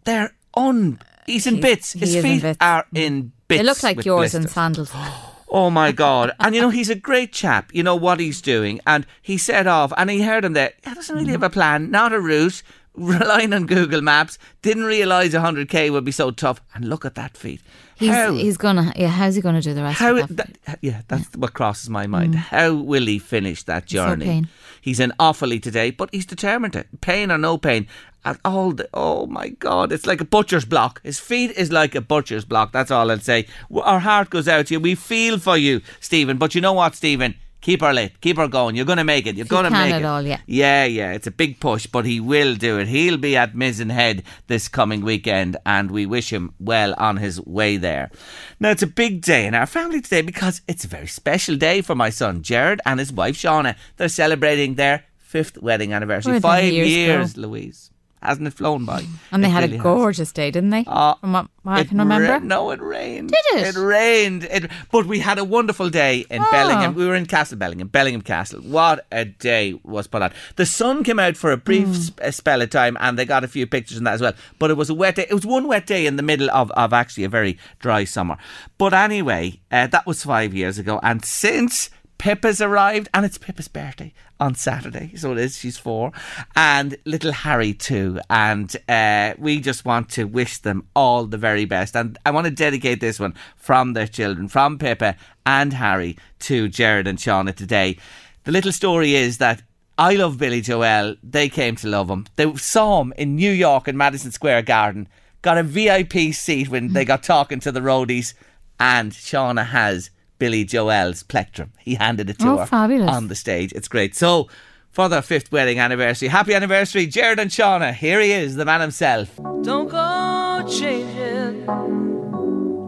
[0.05, 0.99] They're un.
[1.27, 1.93] He's in bits.
[1.93, 2.59] His is in feet bits.
[2.61, 3.61] are in bits.
[3.61, 4.55] They look like yours in blisters.
[4.55, 4.93] sandals.
[5.49, 6.33] Oh my God.
[6.41, 7.72] And you know, he's a great chap.
[7.72, 8.81] You know what he's doing.
[8.85, 10.72] And he set off and he heard him there.
[10.85, 11.33] He doesn't really mm-hmm.
[11.35, 12.64] have a plan, not a route,
[12.95, 14.39] relying on Google Maps.
[14.62, 16.61] Didn't realise 100k would be so tough.
[16.74, 17.62] And look at that feat.
[17.99, 18.32] He's, How?
[18.32, 18.92] he's gonna.
[18.94, 20.51] Yeah, how's he gonna do the rest How, of that?
[20.82, 22.34] yeah, that's what crosses my mind.
[22.34, 22.38] Mm.
[22.38, 24.26] How will he finish that journey?
[24.26, 24.49] pain.
[24.82, 26.84] He's in Offaly today, but he's determined to.
[27.01, 27.88] Pain or no pain.
[28.26, 31.01] at all the, oh my God, it's like a butcher's block.
[31.05, 32.72] His feet is like a butcher's block.
[32.72, 33.47] That's all I'll say.
[33.72, 34.80] Our heart goes out to you.
[34.80, 36.36] We feel for you, Stephen.
[36.36, 37.34] But you know what, Stephen?
[37.67, 38.21] Keep her lit.
[38.21, 38.77] Keep her going.
[38.77, 39.35] You're going to make it.
[39.35, 40.05] You're going to make it.
[40.05, 40.39] all, yeah.
[40.47, 41.11] Yeah, yeah.
[41.14, 42.87] It's a big push, but he will do it.
[42.87, 47.45] He'll be at Mizen Head this coming weekend, and we wish him well on his
[47.45, 48.12] way there.
[48.61, 51.81] Now, it's a big day in our family today because it's a very special day
[51.81, 53.75] for my son Jared and his wife Shauna.
[53.97, 56.39] They're celebrating their fifth wedding anniversary.
[56.39, 57.37] Five years years.
[57.37, 57.91] Louise.
[58.23, 59.05] Hasn't it flown by?
[59.31, 59.83] And they It had really a has.
[59.83, 60.85] gorgeous day, didn't they?
[60.87, 62.29] Uh, From what, I can remember.
[62.29, 63.31] ra- no, it rained.
[63.31, 63.77] Did it?
[63.77, 64.45] It rained.
[64.45, 66.49] It, but we had a wonderful day in Oh.
[66.51, 66.95] Bellingham.
[66.95, 68.61] We were in Castle Bellingham, Bellingham Castle.
[68.62, 70.33] What a day was put on.
[70.57, 71.93] The sun came out for a brief Hmm.
[71.95, 74.33] sp- a spell of time, and they got a few pictures in that as well.
[74.59, 75.27] But it was a wet day.
[75.29, 78.39] It was one wet day in the middle of, of actually a very dry summer.
[78.79, 81.91] But anyway, uh, that was five years ago, and since.
[82.19, 85.14] Pippa's arrived, and it's Pippa's birthday on Saturday.
[85.17, 85.59] So it is.
[85.59, 86.12] She's four,
[86.55, 88.21] and little Harry too.
[88.31, 91.97] And uh, we just want to wish them all the very best.
[91.97, 96.69] And I want to dedicate this one from their children, from Pippa and Harry, to
[96.69, 97.99] Jared and Shauna today.
[98.45, 99.62] The little story is that
[99.99, 101.17] I love Billy Joel.
[101.23, 102.27] They came to love him.
[102.37, 105.09] They saw him in New York in Madison Square Garden.
[105.43, 108.35] Got a VIP seat when they got talking to the roadies,
[108.79, 111.72] and Shauna has Billy Joel's plectrum.
[111.78, 113.11] He handed it to Oh, her fabulous.
[113.11, 113.72] on the stage.
[113.72, 114.14] It's great.
[114.14, 114.49] So,
[114.91, 117.93] for their fifth wedding anniversary, happy anniversary, Jared and Shauna.
[117.95, 119.34] Here he is, the man himself.
[119.62, 121.66] Don't go changing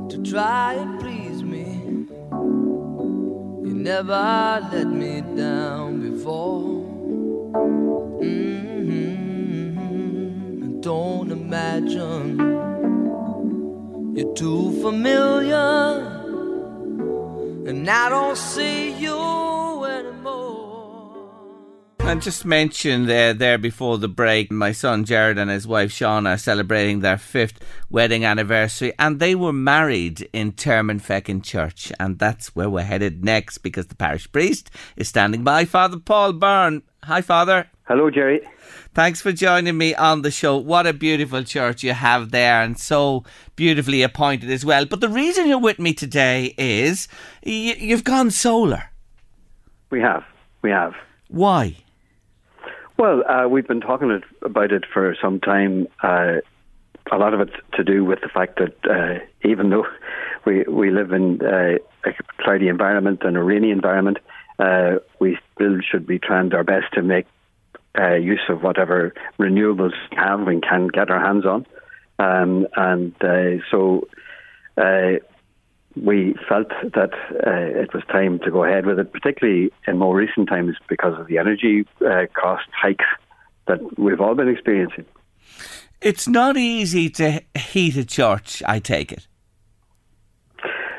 [0.08, 1.64] to try and please me.
[3.68, 6.86] You never let me down before.
[9.78, 10.80] Mm-hmm.
[10.80, 12.38] Don't imagine
[14.16, 16.17] You're too familiar,
[17.68, 21.28] and I don't see you anymore.
[22.00, 26.34] And just mentioned uh, there before the break, my son Jared and his wife Shauna
[26.34, 27.60] are celebrating their fifth
[27.90, 33.58] wedding anniversary, and they were married in Termonfeckin Church, and that's where we're headed next
[33.58, 36.82] because the parish priest is standing by, Father Paul Byrne.
[37.04, 37.68] Hi, Father.
[37.86, 38.40] Hello, Jerry.
[38.94, 40.56] Thanks for joining me on the show.
[40.56, 43.22] What a beautiful church you have there, and so
[43.54, 44.86] beautifully appointed as well.
[44.86, 47.06] But the reason you're with me today is
[47.46, 48.90] y- you've gone solar.
[49.90, 50.24] We have.
[50.62, 50.94] We have.
[51.28, 51.76] Why?
[52.98, 55.86] Well, uh, we've been talking about it for some time.
[56.02, 56.38] Uh,
[57.12, 59.86] a lot of it to do with the fact that uh, even though
[60.44, 64.18] we we live in uh, a cloudy environment and a rainy environment,
[64.58, 67.26] uh, we still should be trying our best to make
[67.96, 71.66] uh, use of whatever renewables we have and can get our hands on.
[72.18, 74.08] Um, and uh, so
[74.76, 75.18] uh,
[75.96, 77.12] we felt that
[77.46, 81.18] uh, it was time to go ahead with it, particularly in more recent times because
[81.18, 83.04] of the energy uh, cost hikes
[83.66, 85.04] that we've all been experiencing.
[86.00, 89.27] It's not easy to heat a church, I take it.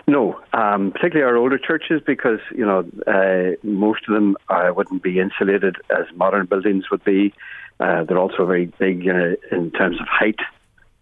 [0.10, 5.04] No, um, particularly our older churches, because you know uh, most of them uh, wouldn't
[5.04, 7.32] be insulated as modern buildings would be.
[7.80, 10.40] Uh, they're also very big in terms of height,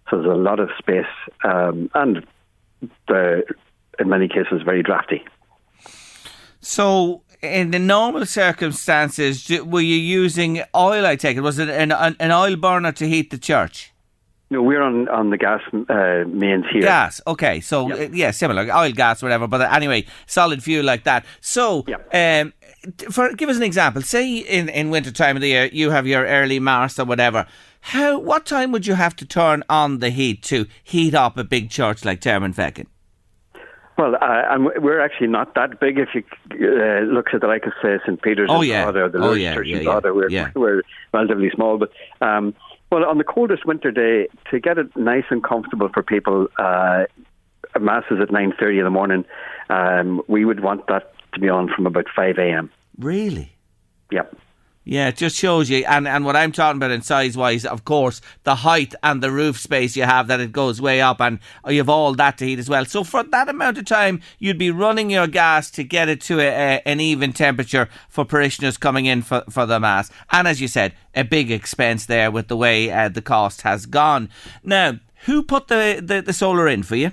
[0.10, 1.06] so there's a lot of space,
[1.46, 2.28] um, and
[3.10, 5.24] in many cases very drafty.
[6.60, 11.06] So, in the normal circumstances, were you using oil?
[11.06, 13.94] I take it was it an, an oil burner to heat the church?
[14.50, 16.84] No, we're on on the gas uh, mains here.
[16.84, 17.60] Gas, okay.
[17.60, 19.46] So uh, yeah, similar oil, gas, whatever.
[19.48, 21.26] But uh, anyway, solid fuel like that.
[21.42, 22.54] So, um,
[23.12, 24.02] for give us an example.
[24.02, 27.46] Say in in winter time of the year, you have your early Mars or whatever.
[27.82, 31.44] How what time would you have to turn on the heat to heat up a
[31.44, 32.88] big church like Termonfeckin?
[33.98, 35.98] Well, uh, we're actually not that big.
[35.98, 36.24] If you
[36.54, 38.92] uh, look at the like of say St Peter's Oh, yeah.
[38.92, 40.52] The Oh, yeah, Church yeah, in yeah, Drogheda, we're, yeah.
[40.56, 40.84] we're
[41.14, 41.80] relatively small.
[41.80, 41.90] But
[42.22, 42.54] um,
[42.90, 47.06] well, on the coldest winter day, to get it nice and comfortable for people, uh,
[47.80, 49.26] mass is at nine thirty in the morning.
[49.70, 52.72] Um, we would want that to be on from about five a.m.
[52.98, 53.54] Really?
[54.12, 54.36] Yep.
[54.90, 57.84] Yeah, it just shows you, and, and what I'm talking about in size wise, of
[57.84, 61.40] course, the height and the roof space you have, that it goes way up, and
[61.68, 62.86] you have all that to heat as well.
[62.86, 66.40] So for that amount of time, you'd be running your gas to get it to
[66.40, 70.10] a, a, an even temperature for parishioners coming in for, for the mass.
[70.32, 73.88] And as you said, a big expense there with the way uh, the cost has
[73.88, 74.30] gone.
[74.64, 77.12] Now, who put the, the, the solar in for you?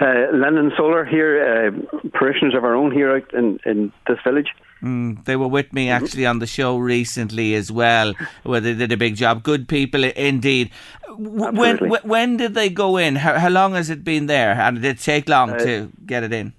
[0.00, 4.48] Uh, Lennon Solar here, uh, parishioners of our own here out in, in this village.
[4.80, 8.92] Mm, they were with me actually on the show recently as well, where they did
[8.92, 9.42] a big job.
[9.42, 10.70] Good people, indeed.
[11.08, 13.16] W- When when did they go in?
[13.16, 14.52] How, how long has it been there?
[14.52, 16.52] And did it take long Uh, to get it in?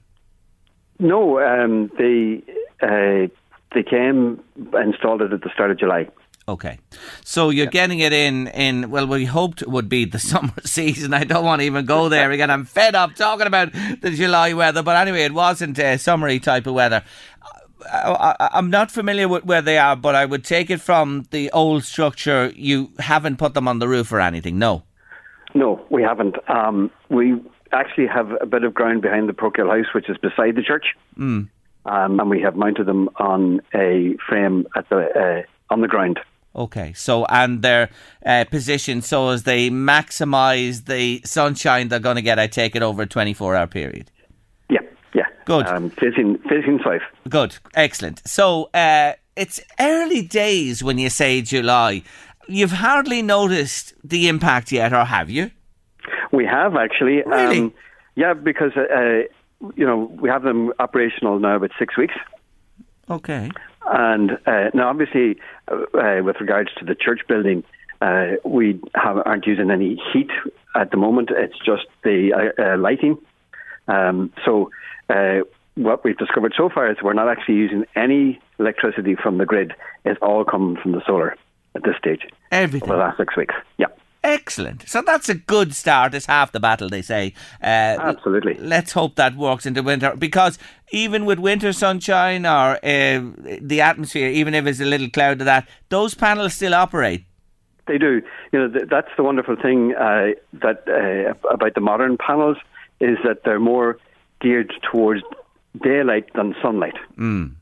[1.00, 2.44] No, um, they
[2.82, 3.30] uh,
[3.74, 4.42] they came
[4.74, 6.10] installed it at the start of July.
[6.50, 6.80] Okay,
[7.24, 11.14] so you're getting it in in well, we hoped it would be the summer season.
[11.14, 12.50] I don't want to even go there again.
[12.50, 13.72] I'm fed up talking about
[14.02, 17.04] the July weather, but anyway, it wasn't a summery type of weather.
[17.92, 21.28] I, I, I'm not familiar with where they are, but I would take it from
[21.32, 22.52] the old structure.
[22.56, 24.84] You haven't put them on the roof or anything, no?
[25.54, 26.36] No, we haven't.
[26.50, 27.36] Um, we
[27.72, 30.96] actually have a bit of ground behind the parochial house, which is beside the church,
[31.18, 31.48] Mm.
[31.86, 36.20] um, and we have mounted them on a frame at the uh, on the ground.
[36.60, 37.90] Okay, so and their
[38.26, 42.38] uh, position so as they maximise the sunshine they're going to get.
[42.38, 44.12] I take it over a 24 hour period.
[44.70, 44.82] Yeah,
[45.16, 45.28] yeah.
[45.46, 45.66] Good.
[45.68, 47.02] Um, facing facing south.
[47.30, 48.28] Good, excellent.
[48.28, 52.04] So uh, it's early days when you say July.
[52.50, 55.52] You've hardly noticed the impact yet, or have you?
[56.34, 57.24] We have actually.
[57.26, 57.60] Really?
[57.60, 57.74] Um,
[58.16, 62.16] yeah, because uh, uh, you know we have them operational now about six weeks.
[63.10, 63.50] Okay.
[63.92, 67.64] And uh, now, obviously, uh, uh, with regards to the church building,
[68.02, 70.30] uh, we have, aren't using any heat
[70.76, 71.30] at the moment.
[71.32, 73.18] It's just the uh, uh, lighting.
[73.88, 74.72] Um, so,
[75.10, 75.40] uh,
[75.76, 79.74] what we've discovered so far is we're not actually using any electricity from the grid.
[80.06, 81.36] It's all coming from the solar
[81.76, 82.22] at this stage.
[82.52, 82.88] Everything.
[82.88, 83.56] For the last six weeks.
[83.78, 83.88] Yeah.
[84.24, 84.88] Excellent.
[84.88, 86.14] So that's a good start.
[86.14, 87.34] It's half the battle, they say.
[87.64, 88.56] Uh, Absolutely.
[88.56, 90.60] Let's hope that works into winter because
[90.92, 93.22] even with winter sunshine or uh,
[93.62, 97.24] the atmosphere, even if it's a little cloud of that, those panels still operate.
[97.88, 98.22] They do.
[98.52, 102.58] You know, th- that's the wonderful thing uh, that uh, about the modern panels
[103.00, 103.98] is that they're more
[104.42, 105.24] geared towards
[105.82, 106.96] daylight than sunlight.
[107.18, 107.56] Mm.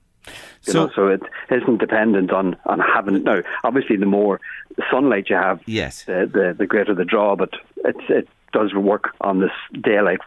[0.67, 3.41] You So- know, so it isn't dependent on, on having no.
[3.63, 4.39] Obviously, the more
[4.91, 7.35] sunlight you have, yes, the, the the greater the draw.
[7.35, 7.51] But
[7.85, 9.51] it's it does work on this
[9.81, 10.19] daylight.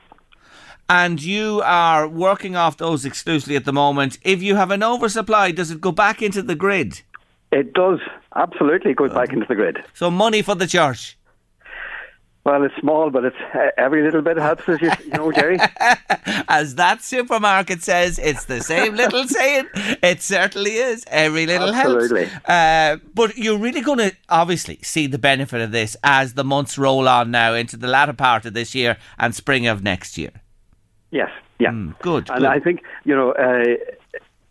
[0.89, 4.19] And you are working off those exclusively at the moment.
[4.25, 7.03] If you have an oversupply, does it go back into the grid?
[7.53, 8.01] It does
[8.35, 9.85] absolutely go back into the grid.
[9.95, 11.17] So money for the church.
[12.45, 13.37] Well, it's small, but it's
[13.77, 15.59] every little bit helps, as you, you know, Jerry.
[16.49, 19.69] As that supermarket says, it's the same little saying.
[19.75, 21.05] It certainly is.
[21.09, 22.25] Every little Absolutely.
[22.25, 22.49] helps.
[22.49, 26.79] Uh, but you're really going to obviously see the benefit of this as the months
[26.79, 30.33] roll on now into the latter part of this year and spring of next year.
[31.11, 32.31] Yes, yeah, good.
[32.31, 32.45] And good.
[32.45, 33.77] I think you know uh,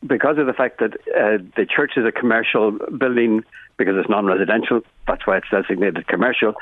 [0.05, 3.43] because of the fact that uh, the church is a commercial building
[3.77, 4.81] because it's non-residential.
[5.07, 6.53] That's why it's designated commercial.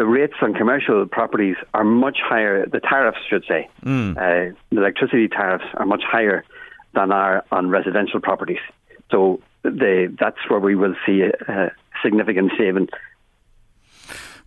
[0.00, 2.64] The rates on commercial properties are much higher.
[2.64, 4.16] The tariffs, should say, Mm.
[4.16, 6.42] uh, the electricity tariffs are much higher
[6.94, 8.64] than are on residential properties.
[9.10, 11.70] So the, that's where we will see a, a
[12.02, 12.88] significant saving.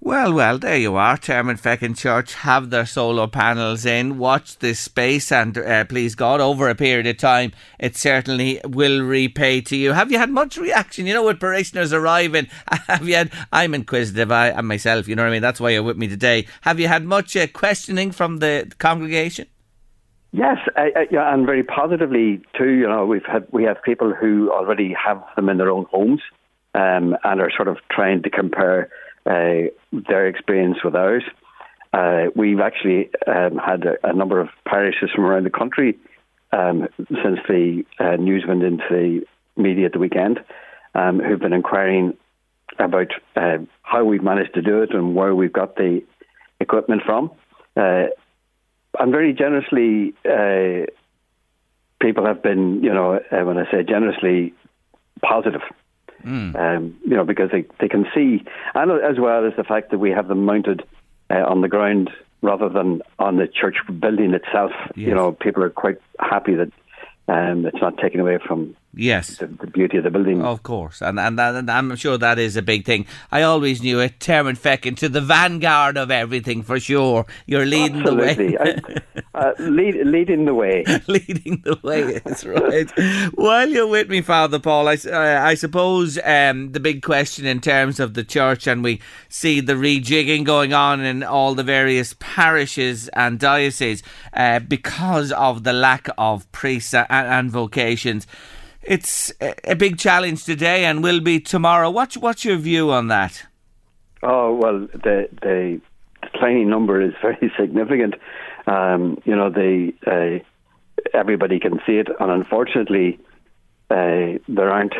[0.05, 1.17] Well, well, there you are.
[1.17, 4.17] Termonfeckin Church have their solar panels in.
[4.17, 9.01] Watch this space, and uh, please God, over a period of time, it certainly will
[9.01, 9.93] repay to you.
[9.93, 11.07] Have you had much reaction?
[11.07, 12.47] You know, with parishioners arriving,
[12.87, 13.31] have you had?
[13.53, 15.07] I'm inquisitive, I, I myself.
[15.07, 15.41] You know what I mean.
[15.41, 16.47] That's why you're with me today.
[16.63, 19.47] Have you had much uh, questioning from the congregation?
[20.33, 22.71] Yes, uh, uh, yeah, and very positively too.
[22.71, 26.19] You know, we've had we have people who already have them in their own homes,
[26.75, 28.89] um, and are sort of trying to compare
[29.25, 31.23] uh, their experience with ours.
[31.93, 35.97] Uh, we've actually um, had a, a number of parishes from around the country
[36.51, 39.21] um, since the uh, news went into the
[39.61, 40.39] media at the weekend,
[40.95, 42.17] um, who've been inquiring
[42.79, 46.01] about uh, how we've managed to do it and where we've got the
[46.59, 47.31] equipment from.
[47.75, 48.05] Uh,
[48.99, 50.85] and very generously, uh,
[52.01, 54.53] people have been, you know, when I say generously,
[55.21, 55.61] positive.
[56.55, 58.43] Um, you know, because they, they can see,
[58.73, 60.83] and as well as the fact that we have them mounted
[61.29, 62.09] uh, on the ground
[62.41, 64.71] rather than on the church building itself.
[64.95, 66.71] You know, people are quite happy that
[67.27, 69.37] um, it's not taken away from Yes.
[69.37, 70.41] the, the beauty of the building.
[70.43, 73.05] Of course, and, and and I'm sure that is a big thing.
[73.31, 74.19] I always knew it.
[74.19, 77.25] Termonfeckin to the vanguard of everything for sure.
[77.47, 78.51] You're leading Absolutely.
[78.51, 79.01] the way.
[79.33, 80.83] I, uh, lead, leading the way.
[81.07, 82.19] leading the way.
[82.19, 82.89] That's right.
[83.35, 87.45] While you're with me, Father Paul, I, s- uh, I suppose um, the big question
[87.47, 91.63] in terms of the church, and we see the rejigging going on in all the
[91.63, 98.27] various parishes and dioceses uh, because of the lack of priests and, and vocations.
[98.83, 101.89] It's a big challenge today and will be tomorrow.
[101.89, 103.45] What's, what's your view on that?
[104.23, 105.81] Oh well, the the
[106.21, 108.15] declining number is very significant.
[108.65, 110.43] Um, you know, the uh,
[111.13, 113.19] everybody can see it, and unfortunately,
[113.89, 114.93] uh, there aren't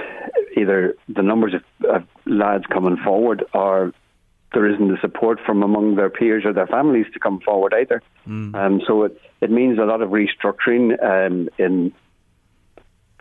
[0.57, 3.93] either the numbers of, of lads coming forward, or
[4.53, 8.01] there isn't the support from among their peers or their families to come forward either.
[8.55, 11.93] Um, so it it means a lot of restructuring um, in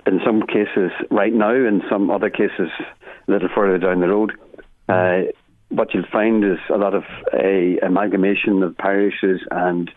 [0.06, 2.68] in some cases right now, in some other cases
[3.28, 4.32] a little further down the road.
[4.88, 5.30] Uh,
[5.68, 9.90] what you'll find is a lot of a amalgamation of parishes, and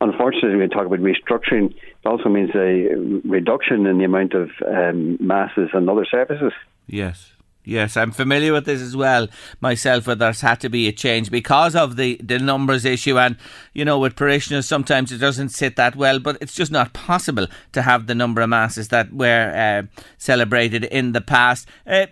[0.00, 2.94] unfortunately, when we talk about restructuring, it also means a
[3.26, 6.52] reduction in the amount of um, masses and other services.
[6.86, 7.32] Yes.
[7.66, 9.26] Yes, I'm familiar with this as well
[9.60, 13.18] myself, where there's had to be a change because of the, the numbers issue.
[13.18, 13.36] And,
[13.74, 17.48] you know, with parishioners, sometimes it doesn't sit that well, but it's just not possible
[17.72, 19.82] to have the number of masses that were uh,
[20.16, 21.66] celebrated in the past.
[21.86, 22.06] Uh,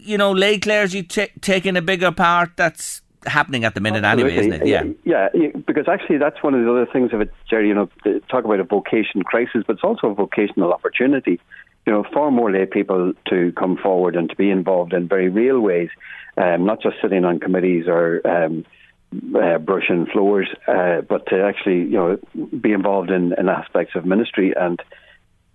[0.00, 4.36] you know, lay clergy ta taking a bigger part, that's happening at the minute anyway,
[4.36, 4.66] isn't it?
[4.66, 4.84] Yeah.
[5.04, 7.68] yeah, yeah, because actually that's one of the other things of it, Jerry.
[7.68, 7.88] You know,
[8.30, 11.40] talk about a vocation crisis, but it's also a vocational opportunity.
[11.86, 15.28] You know, far more lay people to come forward and to be involved in very
[15.28, 15.90] real ways,
[16.36, 18.64] um, not just sitting on committees or um,
[19.34, 22.18] uh, brushing floors, uh, but to actually, you know,
[22.60, 24.80] be involved in, in aspects of ministry and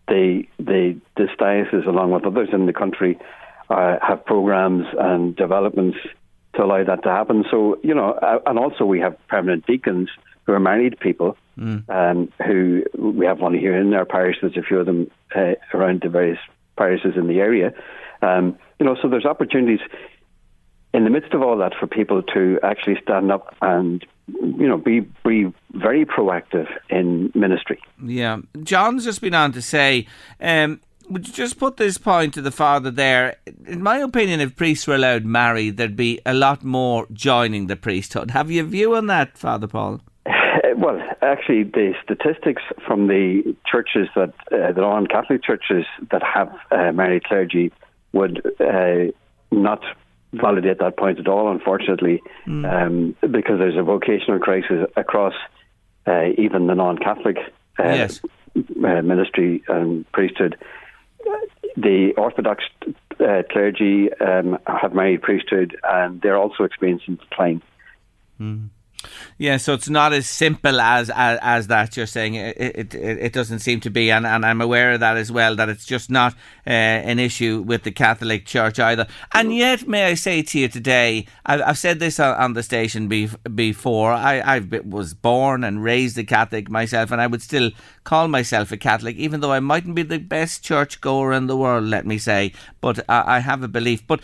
[0.07, 3.17] the the this diocese, along with others in the country,
[3.69, 5.97] uh, have programs and developments
[6.55, 7.45] to allow that to happen.
[7.51, 10.09] So you know, and also we have permanent deacons
[10.47, 11.37] who are married people,
[11.89, 14.37] um, who we have one here in our parish.
[14.41, 16.39] There's a few of them uh, around the various
[16.77, 17.73] parishes in the area.
[18.21, 19.81] Um, you know, so there's opportunities
[20.93, 24.77] in the midst of all that for people to actually stand up and you know
[24.77, 27.79] be be very proactive in ministry.
[28.03, 28.39] Yeah.
[28.63, 30.07] John's just been on to say,
[30.39, 30.79] um,
[31.09, 33.37] would you just put this point to the father there?
[33.65, 37.75] In my opinion, if priests were allowed marry, there'd be a lot more joining the
[37.75, 38.31] priesthood.
[38.31, 40.01] Have you a view on that, Father Paul?
[40.77, 46.53] Well, actually, the statistics from the churches that uh, the Roman Catholic churches that have
[46.71, 47.71] uh, married clergy
[48.13, 49.11] would uh,
[49.51, 49.83] not
[50.33, 52.21] validate that point at all, unfortunately,
[52.65, 55.33] um, because there's a vocational crisis across
[56.05, 57.37] uh, even the non-Catholic
[57.79, 58.21] uh, Yes.
[58.55, 60.57] uh, ministry and priesthood.
[61.75, 62.63] The Orthodox
[63.19, 67.61] uh, clergy um, have married priesthood, and they're also experiencing decline.
[69.37, 72.35] Yeah, so it's not as simple as as, as that you're saying.
[72.35, 75.55] It, it it doesn't seem to be, and, and I'm aware of that as well.
[75.55, 76.33] That it's just not
[76.65, 79.07] uh, an issue with the Catholic Church either.
[79.33, 82.63] And yet, may I say to you today, I've, I've said this on, on the
[82.63, 84.11] station be, before.
[84.11, 87.71] I I was born and raised a Catholic myself, and I would still
[88.03, 91.83] call myself a Catholic, even though I mightn't be the best churchgoer in the world.
[91.85, 94.05] Let me say, but I, I have a belief.
[94.07, 94.21] But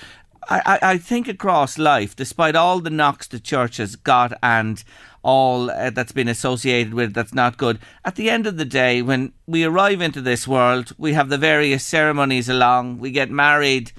[0.49, 4.83] I, I, think across life, despite all the knocks the church has got and
[5.23, 8.65] all uh, that's been associated with it that's not good, at the end of the
[8.65, 13.29] day, when we arrive into this world, we have the various ceremonies along, we get
[13.29, 13.91] married,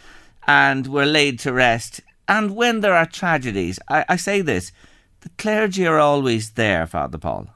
[0.46, 2.00] and we're laid to rest.
[2.28, 4.72] And when there are tragedies, I, I say this
[5.20, 7.48] the clergy are always there, Father Paul.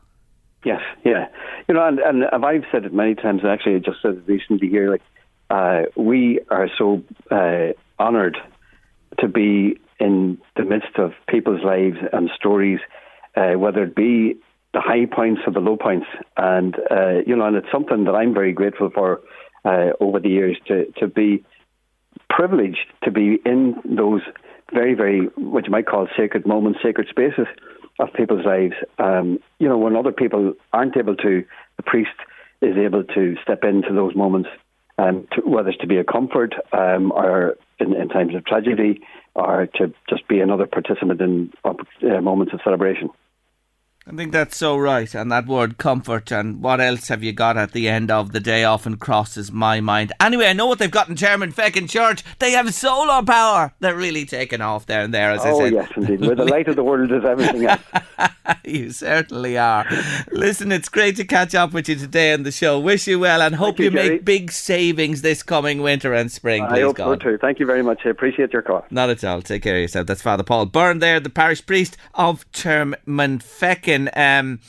[0.65, 1.29] Yes, yeah.
[1.69, 4.69] You know, and, and I've said it many times, actually I just said it recently
[4.69, 5.03] here, like,
[5.51, 8.37] uh, we are so uh, honoured
[9.19, 12.81] to be in the midst of people's lives and stories,
[13.37, 14.37] uh, whether it be
[14.75, 16.07] the high points or the low points.
[16.37, 19.21] And, uh, you know, and it's something that I'm very grateful for
[19.65, 21.45] uh, over the years to, to be
[22.31, 24.21] privileged to be in those
[24.73, 27.47] very, very, what you might call sacred moments, sacred spaces
[27.99, 28.75] of people's lives.
[28.99, 31.45] Um, you know, when other people aren't able to,
[31.77, 32.11] the priest
[32.61, 34.49] is able to step into those moments,
[34.99, 39.01] um, to, whether it's to be a comfort um, or in, in times of tragedy
[39.35, 43.11] or to just be another participant in uh, moments of celebration.
[44.11, 45.15] I think that's so right.
[45.15, 48.41] And that word comfort and what else have you got at the end of the
[48.41, 50.15] day often crosses my mind.
[50.19, 52.25] Anyway, I know what they've got in Termonfeckin Church.
[52.39, 53.75] They have solar power.
[53.81, 55.73] They're really taking off down there, as I oh, said.
[55.75, 56.21] yes, indeed.
[56.23, 57.83] We're the light of the world as everything else.
[58.65, 59.87] you certainly are.
[60.33, 62.81] Listen, it's great to catch up with you today on the show.
[62.81, 66.63] Wish you well and hope you, you, make big savings this coming winter and spring.
[66.63, 67.23] I hope God.
[67.23, 67.39] so too.
[67.39, 68.01] Thank you very much.
[68.07, 68.87] I appreciate your call.
[68.91, 69.43] Not at all.
[69.43, 70.07] Take care of yourself.
[70.07, 72.51] That's Father Paul Byrne there, the parish priest of
[74.15, 74.61] Um,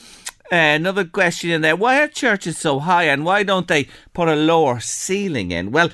[0.52, 1.76] uh, another question in there.
[1.76, 5.72] Why are churches so high and why don't they put a lower ceiling in?
[5.72, 5.92] Well,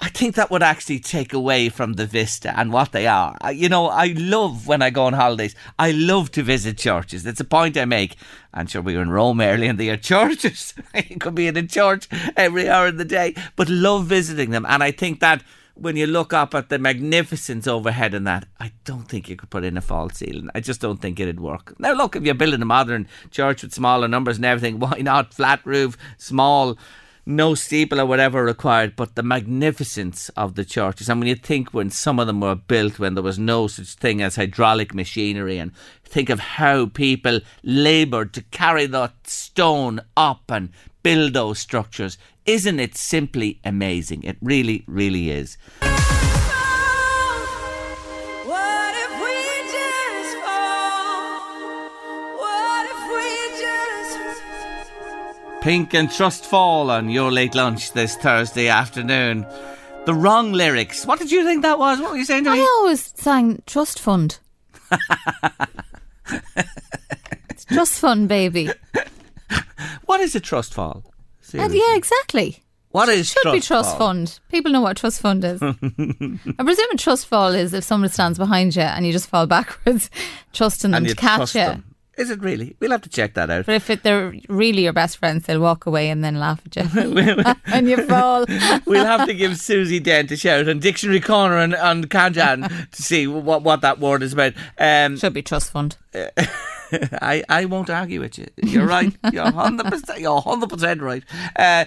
[0.00, 3.36] I think that would actually take away from the vista and what they are.
[3.40, 5.54] I- You know, I love when I go on holidays.
[5.78, 7.24] I love to visit churches.
[7.26, 8.16] It's a point I make.
[8.54, 10.74] And sure, we were in Rome early and they are churches.
[11.08, 14.66] you could be in a church every hour of the day, but love visiting them.
[14.68, 15.44] And I think that
[15.74, 19.50] when you look up at the magnificence overhead and that, I don't think you could
[19.50, 20.50] put in a false ceiling.
[20.54, 21.78] I just don't think it'd work.
[21.78, 25.34] Now, look, if you're building a modern church with smaller numbers and everything, why not?
[25.34, 26.78] Flat roof, small,
[27.24, 31.08] no steeple or whatever required, but the magnificence of the churches.
[31.08, 33.94] And when you think when some of them were built when there was no such
[33.94, 35.72] thing as hydraulic machinery, and
[36.04, 40.70] think of how people laboured to carry that stone up and
[41.02, 44.22] build those structures, isn't it simply amazing?
[44.24, 45.58] It really, really is.
[48.44, 49.34] What if we
[49.70, 51.40] just fall?
[52.38, 54.18] What if we just
[55.62, 59.46] Pink and Trust Fall on your late lunch this Thursday afternoon.
[60.04, 61.06] The wrong lyrics.
[61.06, 62.00] What did you think that was?
[62.00, 62.58] What were you saying to me?
[62.58, 64.40] I always sang Trust Fund.
[67.48, 68.68] it's Trust Fund, baby.
[70.06, 71.02] What is a trust fall?
[71.52, 71.78] And uh, Seriously.
[71.78, 72.62] yeah, exactly.
[72.90, 73.46] What is trust?
[73.46, 74.08] It Should be trust trust fall?
[74.08, 74.40] fund.
[74.50, 75.62] People know what trust fund is.
[75.62, 79.46] I presume a trust fall is if someone stands behind you and you just fall
[79.46, 80.10] backwards,
[80.52, 81.60] trusting them and to catch trust you.
[81.62, 81.91] them.
[82.18, 82.76] Is it really?
[82.78, 83.66] We'll have to check that out.
[83.66, 86.76] But if it, they're really your best friends, they'll walk away and then laugh at
[86.76, 86.82] you
[87.66, 88.44] and you fall.
[88.86, 93.02] we'll have to give Susie Dent a shout and Dictionary Corner and on Countdown to
[93.02, 94.52] see what, what that word is about.
[94.78, 95.96] Um, Should be trust fund.
[97.22, 98.46] I, I won't argue with you.
[98.56, 99.16] You're right.
[99.32, 100.20] You're hundred percent.
[100.20, 101.22] You're hundred percent right.
[101.56, 101.84] Uh,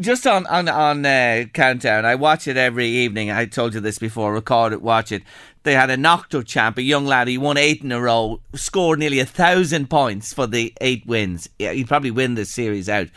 [0.00, 3.30] just on on on uh, countdown, I watch it every evening.
[3.30, 4.32] I told you this before.
[4.34, 5.22] Record it, watch it.
[5.64, 7.28] They had a Nocto champ, a young lad.
[7.28, 11.48] He won eight in a row, scored nearly a thousand points for the eight wins.
[11.58, 13.08] Yeah, he'd probably win this series out.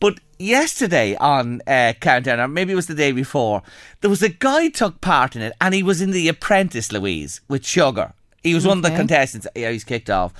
[0.00, 3.62] But yesterday on uh, Countdown, or maybe it was the day before,
[4.00, 7.40] there was a guy took part in it, and he was in The Apprentice, Louise,
[7.48, 8.12] with Sugar.
[8.42, 9.46] He was one of the contestants.
[9.54, 10.32] Yeah, he's kicked off.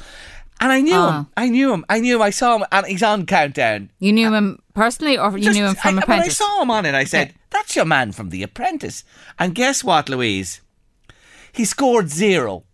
[0.61, 1.19] And I knew Ah.
[1.19, 1.27] him.
[1.37, 1.85] I knew him.
[1.89, 2.23] I knew him.
[2.23, 3.91] I saw him, and he's on Countdown.
[4.01, 6.71] You knew him personally or you Just- knew him from I, when I saw him
[6.71, 9.05] on it, I said, "That's your man from The Apprentice."
[9.39, 10.61] And guess what, Louise?
[11.53, 12.65] He scored zero.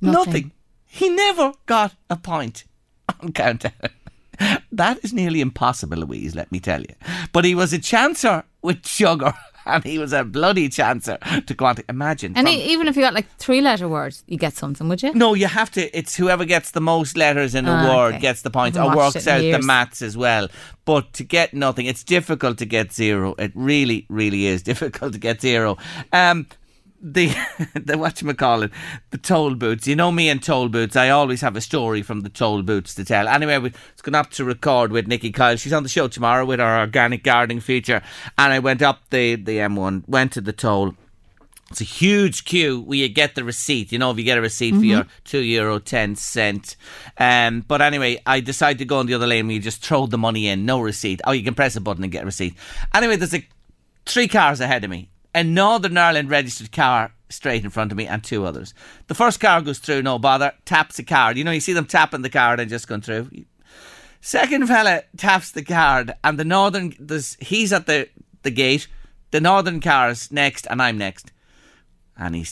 [0.00, 0.52] Nothing.
[0.86, 2.64] He never got a point
[3.22, 3.72] on Countdown.
[4.72, 6.34] that is nearly impossible, Louise.
[6.34, 6.94] Let me tell you.
[7.32, 9.34] But he was a chancer with Sugar.
[9.66, 12.32] and he was a bloody chancer to go on to imagine.
[12.34, 15.12] And from- even if you got like three letter words, you get something, would you?
[15.12, 15.96] no, you have to.
[15.96, 18.20] It's whoever gets the most letters in a Ah, word okay.
[18.20, 20.48] gets the points, or works out the maths as well.
[20.86, 23.34] But to get nothing, it's difficult to get zero.
[23.38, 25.76] It really, really is difficult to get zero.
[26.12, 26.46] Um,
[27.00, 27.32] the
[27.74, 28.70] the what you call it,
[29.10, 29.86] the toll booths.
[29.86, 30.96] You know me and toll booths.
[30.96, 33.26] I always have a story from the toll booths to tell.
[33.28, 35.56] Anyway, we- it's going up to record with Nikki Kyle.
[35.56, 38.02] She's on the show tomorrow with our organic gardening feature.
[38.38, 40.94] And I went up the the M1, went to the toll.
[41.70, 43.92] It's a huge queue where you get the receipt.
[43.92, 46.74] You know, if you get a receipt for your two euro ten cent.
[47.16, 50.06] Um, but anyway, I decided to go on the other lane where you just throw
[50.06, 51.20] the money in, no receipt.
[51.24, 52.54] Oh, you can press a button and get a receipt.
[52.92, 53.46] Anyway, there's a
[54.04, 55.09] three cars ahead of me.
[55.34, 58.74] A Northern Ireland registered car straight in front of me and two others.
[59.06, 61.36] The first car goes through, no bother, taps the card.
[61.38, 63.30] You know, you see them tapping the card and just going through.
[64.20, 68.08] Second fella taps the card and the northern there's he's at the,
[68.42, 68.88] the gate.
[69.30, 71.30] The northern car's next and I'm next.
[72.18, 72.46] And he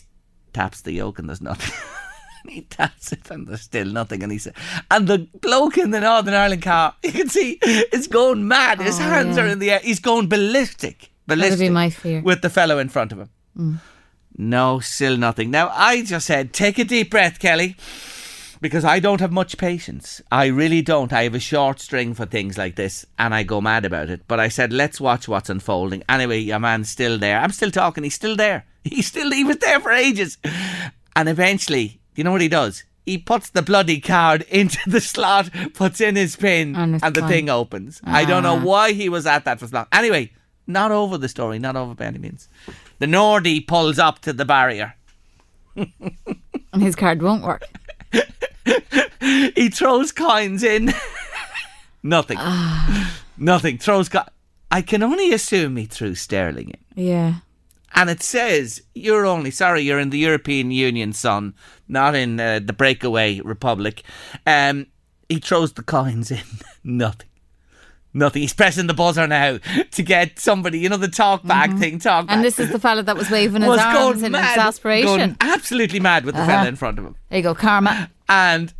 [0.53, 1.75] taps the yoke and there's nothing.
[2.49, 4.55] he taps it and there's still nothing and he said
[4.91, 7.59] and the bloke in the Northern Ireland car you can see
[7.93, 8.81] is going mad.
[8.81, 9.43] His Oh, hands yeah.
[9.43, 9.81] are in the air.
[9.83, 11.11] He's going ballistic.
[11.37, 12.21] That'd be my fear.
[12.23, 13.29] with the fellow in front of him.
[13.59, 13.81] Mm.
[14.37, 15.51] No, still nothing.
[15.51, 17.77] Now, I just said, take a deep breath, Kelly,
[18.61, 20.21] because I don't have much patience.
[20.31, 21.13] I really don't.
[21.13, 24.23] I have a short string for things like this, and I go mad about it.
[24.29, 26.05] But I said, let's watch what's unfolding.
[26.09, 27.41] Anyway, your man's still there.
[27.41, 28.05] I'm still talking.
[28.05, 28.67] He's still there.
[28.85, 30.39] He's still, he was there for ages.
[31.17, 32.85] And eventually, you know what he does?
[33.05, 37.27] He puts the bloody card into the slot, puts in his pin, and, it's the
[37.27, 38.01] thing opens.
[38.05, 38.63] I don't know Ah.
[38.65, 39.87] why he was at that for so long.
[39.93, 40.31] Anyway,
[40.69, 42.49] not over the story, not over by any means.
[43.01, 44.95] The Nordy pulls up to the barrier.
[46.71, 47.65] And his card won't work.
[49.21, 50.93] he throws coins in.
[52.03, 52.37] Nothing.
[52.39, 53.19] Ah.
[53.39, 53.79] Nothing.
[53.79, 54.29] Throws co-
[54.71, 57.05] I can only assume he threw sterling in.
[57.05, 57.35] Yeah.
[57.95, 61.55] And it says, you're only, sorry, you're in the European Union, son,
[61.89, 64.03] not in uh, the breakaway republic.
[64.47, 64.87] Um,
[65.29, 66.45] he throws the coins in.
[66.85, 67.28] Nothing.
[68.19, 68.43] Nothing.
[68.43, 69.59] He's pressing the buzzer now
[69.93, 72.33] to get somebody, you know, the talk back thing, talk back.
[72.33, 72.33] Mm-hmm.
[72.39, 75.37] And this is the fella that was waving his was arms in mad, exasperation.
[75.41, 76.51] absolutely mad with the Uh-huh.
[76.51, 77.15] fella in front of him.
[77.31, 78.11] There you go, karma.
[78.29, 78.75] And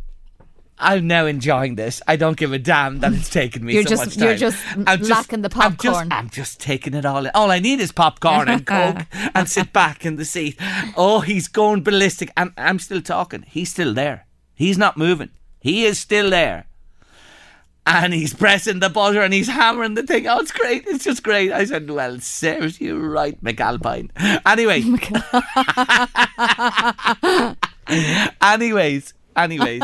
[0.77, 2.01] I'm now enjoying this.
[2.07, 4.23] I don't give a damn that it's taken me You're so just- much time.
[4.27, 6.07] you're just I'm lacking the I'm just.
[6.11, 7.31] I'm just taking it all in.
[7.35, 10.57] All I need is popcorn and coke and sit back in the seat.
[10.95, 12.31] Oh, he's going ballistic.
[12.37, 13.43] And I'm still talking.
[13.47, 14.25] He's still there.
[14.55, 15.29] He's not moving.
[15.59, 16.67] He is still there.
[17.91, 20.27] And he's pressing the buzzer and he's hammering the thing.
[20.27, 20.85] Oh, it's great.
[20.85, 21.51] It's just great.
[21.51, 24.11] I said, well, serves you right, McAlpine.
[24.45, 24.83] Anyway.
[28.41, 29.81] anyways, anyways.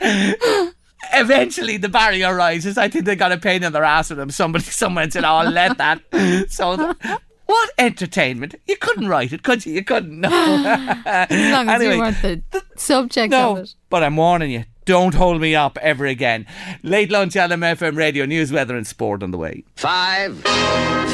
[1.12, 2.78] Eventually, the barrier rises.
[2.78, 4.30] I think they got a pain in their ass with them.
[4.30, 6.00] Somebody, someone said, "Oh, I'll let that."
[6.48, 8.54] So, the, what entertainment?
[8.66, 9.74] You couldn't write it, could you?
[9.74, 10.20] You couldn't.
[10.20, 10.28] No.
[11.06, 13.74] As long as Anyway, you weren't the subject no, of it.
[13.90, 14.64] but I'm warning you.
[14.84, 16.46] Don't hold me up ever again.
[16.82, 19.64] Late lunch, LMFM radio, news, weather, and sport on the way.
[19.76, 20.36] Five,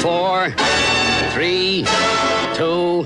[0.01, 0.51] four,
[1.31, 1.85] three,
[2.55, 3.05] two,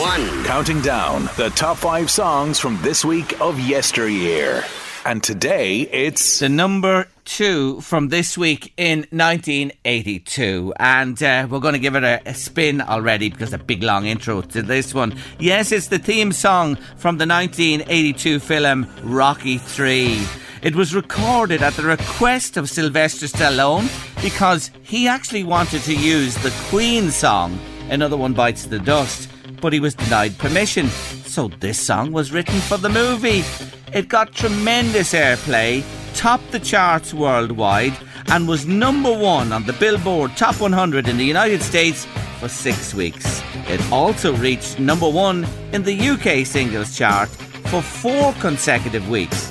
[0.00, 0.44] one.
[0.44, 4.64] Counting down the top five songs from this week of yesteryear.
[5.06, 10.74] And today it's the number two from this week in 1982.
[10.76, 14.04] And uh, we're going to give it a, a spin already because a big long
[14.04, 15.16] intro to this one.
[15.38, 20.20] Yes, it's the theme song from the 1982 film Rocky 3.
[20.60, 23.88] It was recorded at the request of Sylvester Stallone
[24.22, 29.29] because he actually wanted to use the Queen song, Another One Bites the Dust,
[29.60, 30.88] but he was denied permission.
[30.88, 33.44] So this song was written for the movie.
[33.92, 35.84] It got tremendous airplay,
[36.14, 37.96] topped the charts worldwide,
[38.28, 42.06] and was number one on the Billboard Top 100 in the United States
[42.38, 43.42] for six weeks.
[43.68, 47.28] It also reached number one in the UK singles chart
[47.68, 49.50] for four consecutive weeks.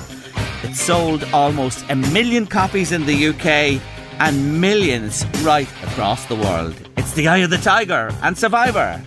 [0.62, 3.80] It sold almost a million copies in the UK
[4.20, 6.74] and millions right across the world.
[6.98, 9.02] It's The Eye of the Tiger and Survivor.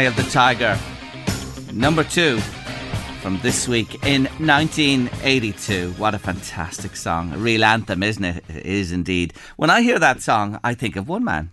[0.00, 0.78] Eye of the Tiger.
[1.74, 2.38] Number two
[3.20, 5.92] from this week in 1982.
[5.98, 7.34] What a fantastic song.
[7.34, 8.42] A real anthem, isn't it?
[8.48, 9.34] It is indeed.
[9.56, 11.50] When I hear that song, I think of one man,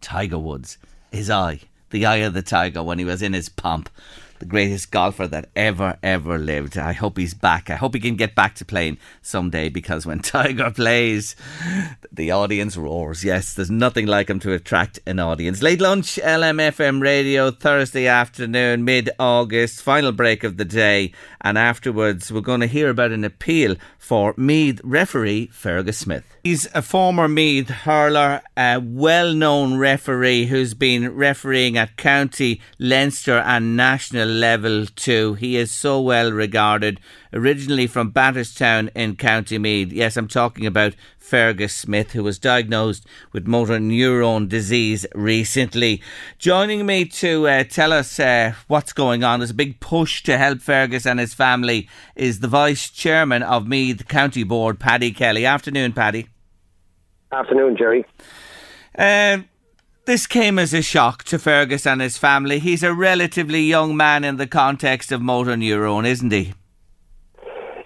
[0.00, 0.78] Tiger Woods.
[1.12, 3.90] His eye, the eye of the tiger when he was in his pomp.
[4.40, 6.78] The greatest golfer that ever, ever lived.
[6.78, 7.68] I hope he's back.
[7.68, 11.36] I hope he can get back to playing someday because when Tiger plays,
[12.10, 13.22] the audience roars.
[13.22, 15.60] Yes, there's nothing like him to attract an audience.
[15.60, 21.12] Late lunch, LMFM radio, Thursday afternoon, mid August, final break of the day.
[21.42, 26.24] And afterwards, we're going to hear about an appeal for Meath referee Fergus Smith.
[26.42, 33.38] He's a former Meath hurler, a well known referee who's been refereeing at county, Leinster,
[33.38, 35.34] and national level two.
[35.34, 37.00] He is so well regarded.
[37.32, 39.92] Originally from Batterstown in County Meath.
[39.92, 46.02] Yes, I'm talking about Fergus Smith, who was diagnosed with motor neuron disease recently.
[46.38, 50.38] Joining me to uh, tell us uh, what's going on, there's a big push to
[50.38, 55.46] help Fergus and his family, is the Vice Chairman of Meath County Board, Paddy Kelly.
[55.46, 56.28] Afternoon, Paddy.
[57.30, 58.04] Afternoon, Jerry.
[58.98, 59.48] Um,
[60.10, 62.58] this came as a shock to Fergus and his family.
[62.58, 66.52] He's a relatively young man in the context of motor neurone, isn't he?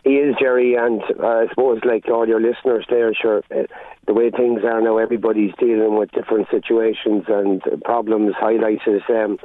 [0.05, 3.65] He is, Jerry, and uh, I suppose, like all your listeners there, sure, uh,
[4.07, 9.03] the way things are now, everybody's dealing with different situations and problems highlighted.
[9.11, 9.39] Um,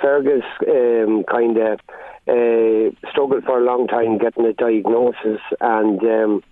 [0.00, 1.80] Fergus um, kind of
[2.28, 6.42] uh, struggled for a long time getting a diagnosis, and um,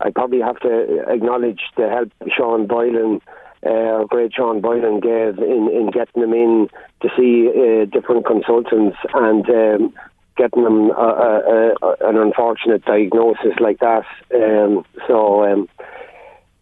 [0.00, 3.22] I probably have to acknowledge the help Sean Boylan
[3.66, 6.68] uh, great Sean Boylan gave in, in getting them in
[7.02, 9.94] to see uh, different consultants and um,
[10.36, 14.06] getting them uh, uh, uh, an unfortunate diagnosis like that.
[14.34, 15.68] Um, so um,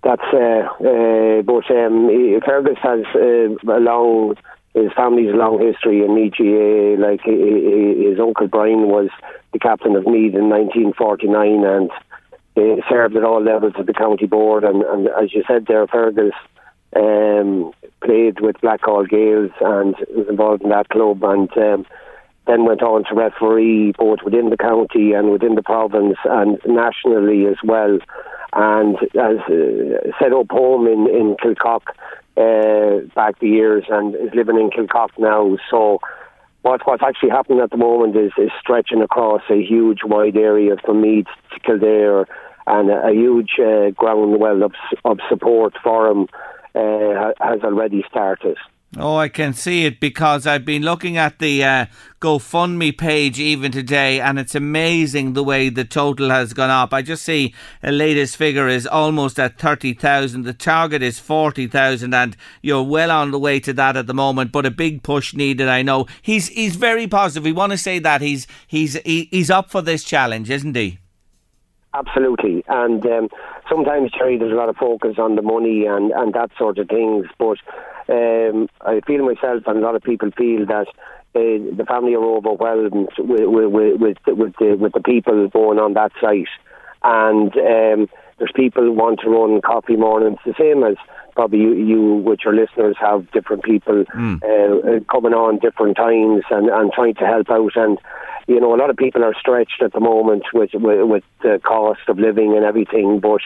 [0.03, 2.11] that's uh, uh, but um,
[2.45, 4.35] Fergus has uh, a long
[4.75, 7.01] his family's long history in EGA.
[7.01, 9.11] Like his uncle Brian was
[9.53, 11.91] the captain of Meath in 1949 and
[12.89, 14.65] served at all levels of the county board.
[14.65, 16.35] And, and as you said there, Fergus
[16.97, 17.73] um,
[18.03, 21.87] played with Blackhall Gaels and was involved in that club and um,
[22.47, 27.47] then went on to referee both within the county and within the province and nationally
[27.47, 27.99] as well.
[28.55, 31.83] And has uh, set up home in, in Kilcock
[32.39, 35.59] uh, back the years and is living in Kilcock now.
[35.71, 36.01] So
[36.63, 40.77] what what's actually happening at the moment is, is stretching across a huge wide area
[40.83, 42.27] from Meath to Kildare
[42.67, 44.73] and a, a huge uh, ground well of,
[45.05, 46.27] of support for him
[46.79, 48.57] uh, has already started.
[48.97, 51.87] Oh, I can see it because I've been looking at the uh,
[52.23, 56.95] GoFundMe page even today, and it's amazing the way the total has gone up.
[56.95, 60.45] I just see the latest figure is almost at 30,000.
[60.45, 64.53] The target is 40,000, and you're well on the way to that at the moment,
[64.53, 66.07] but a big push needed, I know.
[66.23, 67.45] He's he's very positive.
[67.45, 68.23] We want to say that.
[68.23, 70.99] He's, he's, he, he's up for this challenge, isn't he?
[71.95, 73.29] Absolutely, and um,
[73.69, 76.87] sometimes Jerry, there's a lot of focus on the money and, and that sort of
[76.87, 77.27] things.
[77.39, 77.57] But
[78.09, 80.87] um, I feel myself, and a lot of people feel that
[81.35, 85.79] uh, the family are overwhelmed with with with, with, with, the, with the people going
[85.79, 86.49] on that site,
[87.03, 88.09] and um,
[88.39, 90.97] there's people who want to run coffee mornings, the same as
[91.39, 94.05] probably you, you with your listeners have different people
[94.43, 97.97] uh, uh, coming on different times and, and trying to help out and
[98.49, 101.61] you know, a lot of people are stretched at the moment with with, with the
[101.63, 103.21] cost of living and everything.
[103.21, 103.43] But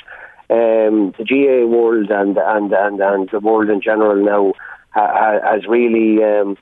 [0.49, 4.53] um, the GAA world and and and and the world in general now
[4.91, 6.57] ha, ha, has really um,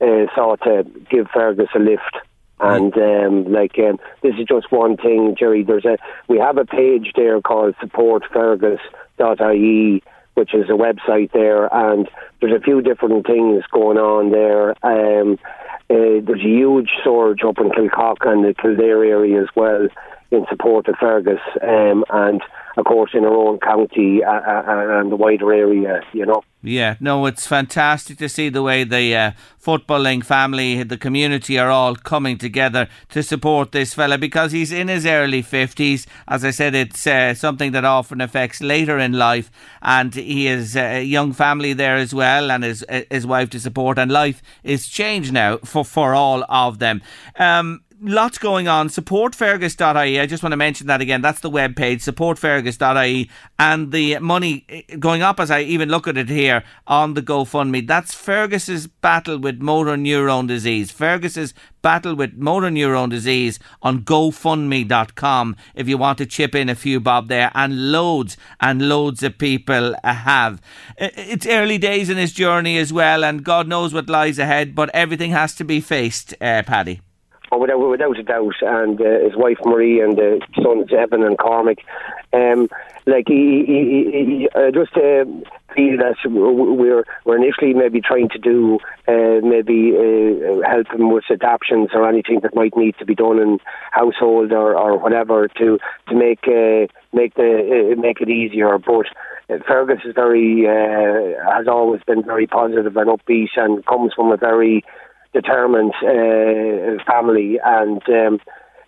[0.00, 2.18] uh, sought to give Fergus a lift.
[2.60, 5.62] And um, like um, this is just one thing, Jerry.
[5.62, 5.96] There's a
[6.28, 10.02] we have a page there called supportfergus.ie,
[10.36, 12.08] which is a website there, and
[12.40, 14.70] there's a few different things going on there.
[14.84, 15.38] Um,
[15.88, 19.88] uh, there's a huge surge up in Kilcock and the Kildare area as well
[20.30, 22.42] in support of Fergus, um, and
[22.76, 26.42] of course in our own county uh, uh, and the wider area, you know.
[26.62, 29.30] Yeah, no, it's fantastic to see the way the uh,
[29.62, 34.88] footballing family, the community are all coming together to support this fella because he's in
[34.88, 36.06] his early 50s.
[36.26, 39.50] As I said, it's uh, something that often affects later in life,
[39.80, 43.98] and he has a young family there as well and his, his wife to support,
[43.98, 47.00] and life is changed now for, for all of them.
[47.38, 48.88] Um, lots going on.
[48.88, 50.20] Supportfergus.ie.
[50.20, 51.22] I just want to mention that again.
[51.22, 53.30] That's the webpage, supportfergus.ie.
[53.58, 57.22] And the money eh, going up as I even look at it here on the
[57.22, 57.86] GoFundMe.
[57.86, 60.90] That's Fergus's battle with motor neurone disease.
[60.90, 66.74] Fergus's battle with motor neurone disease on GoFundMe.com if you want to chip in a
[66.74, 67.50] few bob there.
[67.54, 70.60] And loads and loads of people have.
[70.96, 74.90] It's early days in his journey as well, and God knows what lies ahead, but
[74.94, 77.00] everything has to be faced, uh, Paddy.
[77.50, 81.38] Or without without a doubt, and uh, his wife Marie and the sons Evan and
[81.38, 81.78] Cormac.
[82.32, 82.68] Um,
[83.06, 85.24] like he, he, he, he uh, just uh,
[85.76, 91.24] feel that we're we're initially maybe trying to do uh, maybe uh, help him with
[91.30, 93.58] adoptions or anything that might need to be done in
[93.92, 95.78] household or, or whatever to
[96.08, 98.76] to make uh, make the uh, make it easier.
[98.78, 99.06] But
[99.48, 104.32] uh, Fergus is very uh, has always been very positive and upbeat and comes from
[104.32, 104.82] a very
[105.32, 108.02] determined uh, family and.
[108.08, 108.40] Um,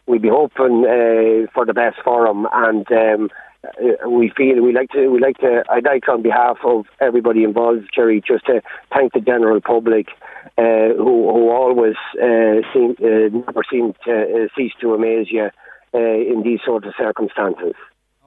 [0.09, 3.29] we'd be hoping uh, for the best for him, and um,
[3.65, 7.45] uh, we feel we like to we like to I'd like on behalf of everybody
[7.45, 8.63] involved, Jerry, just to
[8.93, 10.09] thank the general public
[10.57, 15.51] uh, who who always uh, seem uh, never seem to uh, cease to amaze you
[15.95, 17.75] uh, in these sort of circumstances.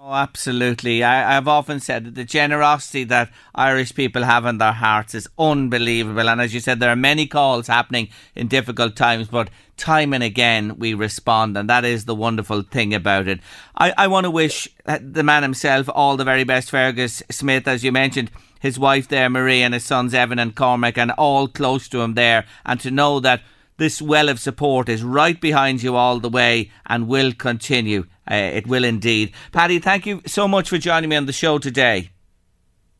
[0.03, 1.03] Oh, absolutely.
[1.03, 5.29] I, I've often said that the generosity that Irish people have in their hearts is
[5.37, 6.27] unbelievable.
[6.27, 10.23] And as you said, there are many calls happening in difficult times, but time and
[10.23, 11.55] again we respond.
[11.55, 13.41] And that is the wonderful thing about it.
[13.77, 17.67] I, I want to wish uh, the man himself all the very best, Fergus Smith,
[17.67, 18.31] as you mentioned.
[18.59, 22.15] His wife there, Marie, and his sons, Evan and Cormac, and all close to him
[22.15, 22.47] there.
[22.65, 23.43] And to know that
[23.77, 28.05] this well of support is right behind you all the way and will continue.
[28.31, 29.33] Uh, it will indeed.
[29.51, 32.11] Paddy, thank you so much for joining me on the show today.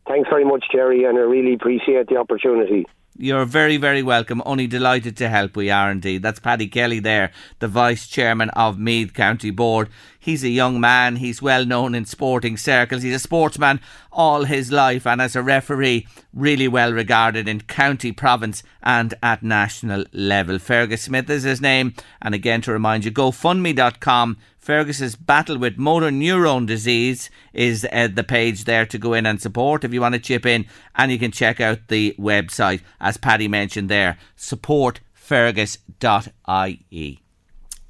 [0.06, 2.86] Thanks very much, Jerry, and I really appreciate the opportunity.
[3.18, 4.42] You're very, very welcome.
[4.46, 5.56] Only delighted to help.
[5.56, 6.24] We are indeed.
[6.24, 9.90] That's Paddy Kelly there, the Vice Chairman of Meath County Board.
[10.20, 11.18] He's a young man.
[11.18, 13.04] He's well known in sporting circles.
[13.04, 13.80] He's a sportsman
[14.12, 19.44] all his life and as a referee, really well regarded in county, province, and at
[19.44, 20.60] national level.
[20.60, 21.94] Fergus Smith is his name.
[22.22, 28.24] And again, to remind you, GoFundMe.com Fergus's battle with motor neurone disease is uh, the
[28.24, 30.68] page there to go in and support if you want to chip in.
[30.96, 37.20] And you can check out the website, as Paddy mentioned there, supportfergus.ie.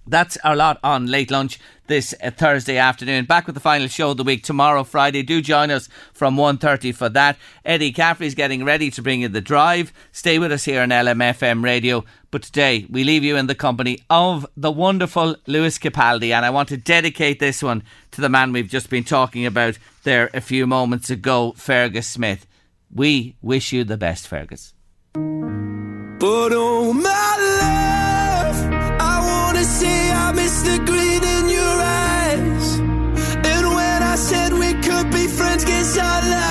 [0.07, 1.59] That's our lot on late lunch
[1.91, 3.25] this uh, Thursday afternoon.
[3.25, 5.23] Back with the final show of the week tomorrow, Friday.
[5.23, 7.37] Do join us from 1.30 for that.
[7.65, 9.91] Eddie Caffrey's getting ready to bring you the drive.
[10.13, 12.05] Stay with us here on LMFM Radio.
[12.31, 16.49] But today we leave you in the company of the wonderful Lewis Capaldi, and I
[16.49, 20.39] want to dedicate this one to the man we've just been talking about there a
[20.39, 22.47] few moments ago, Fergus Smith.
[22.89, 24.73] We wish you the best, Fergus.
[25.13, 31.30] But oh my love, I wanna say I miss the green
[35.65, 36.50] be friends,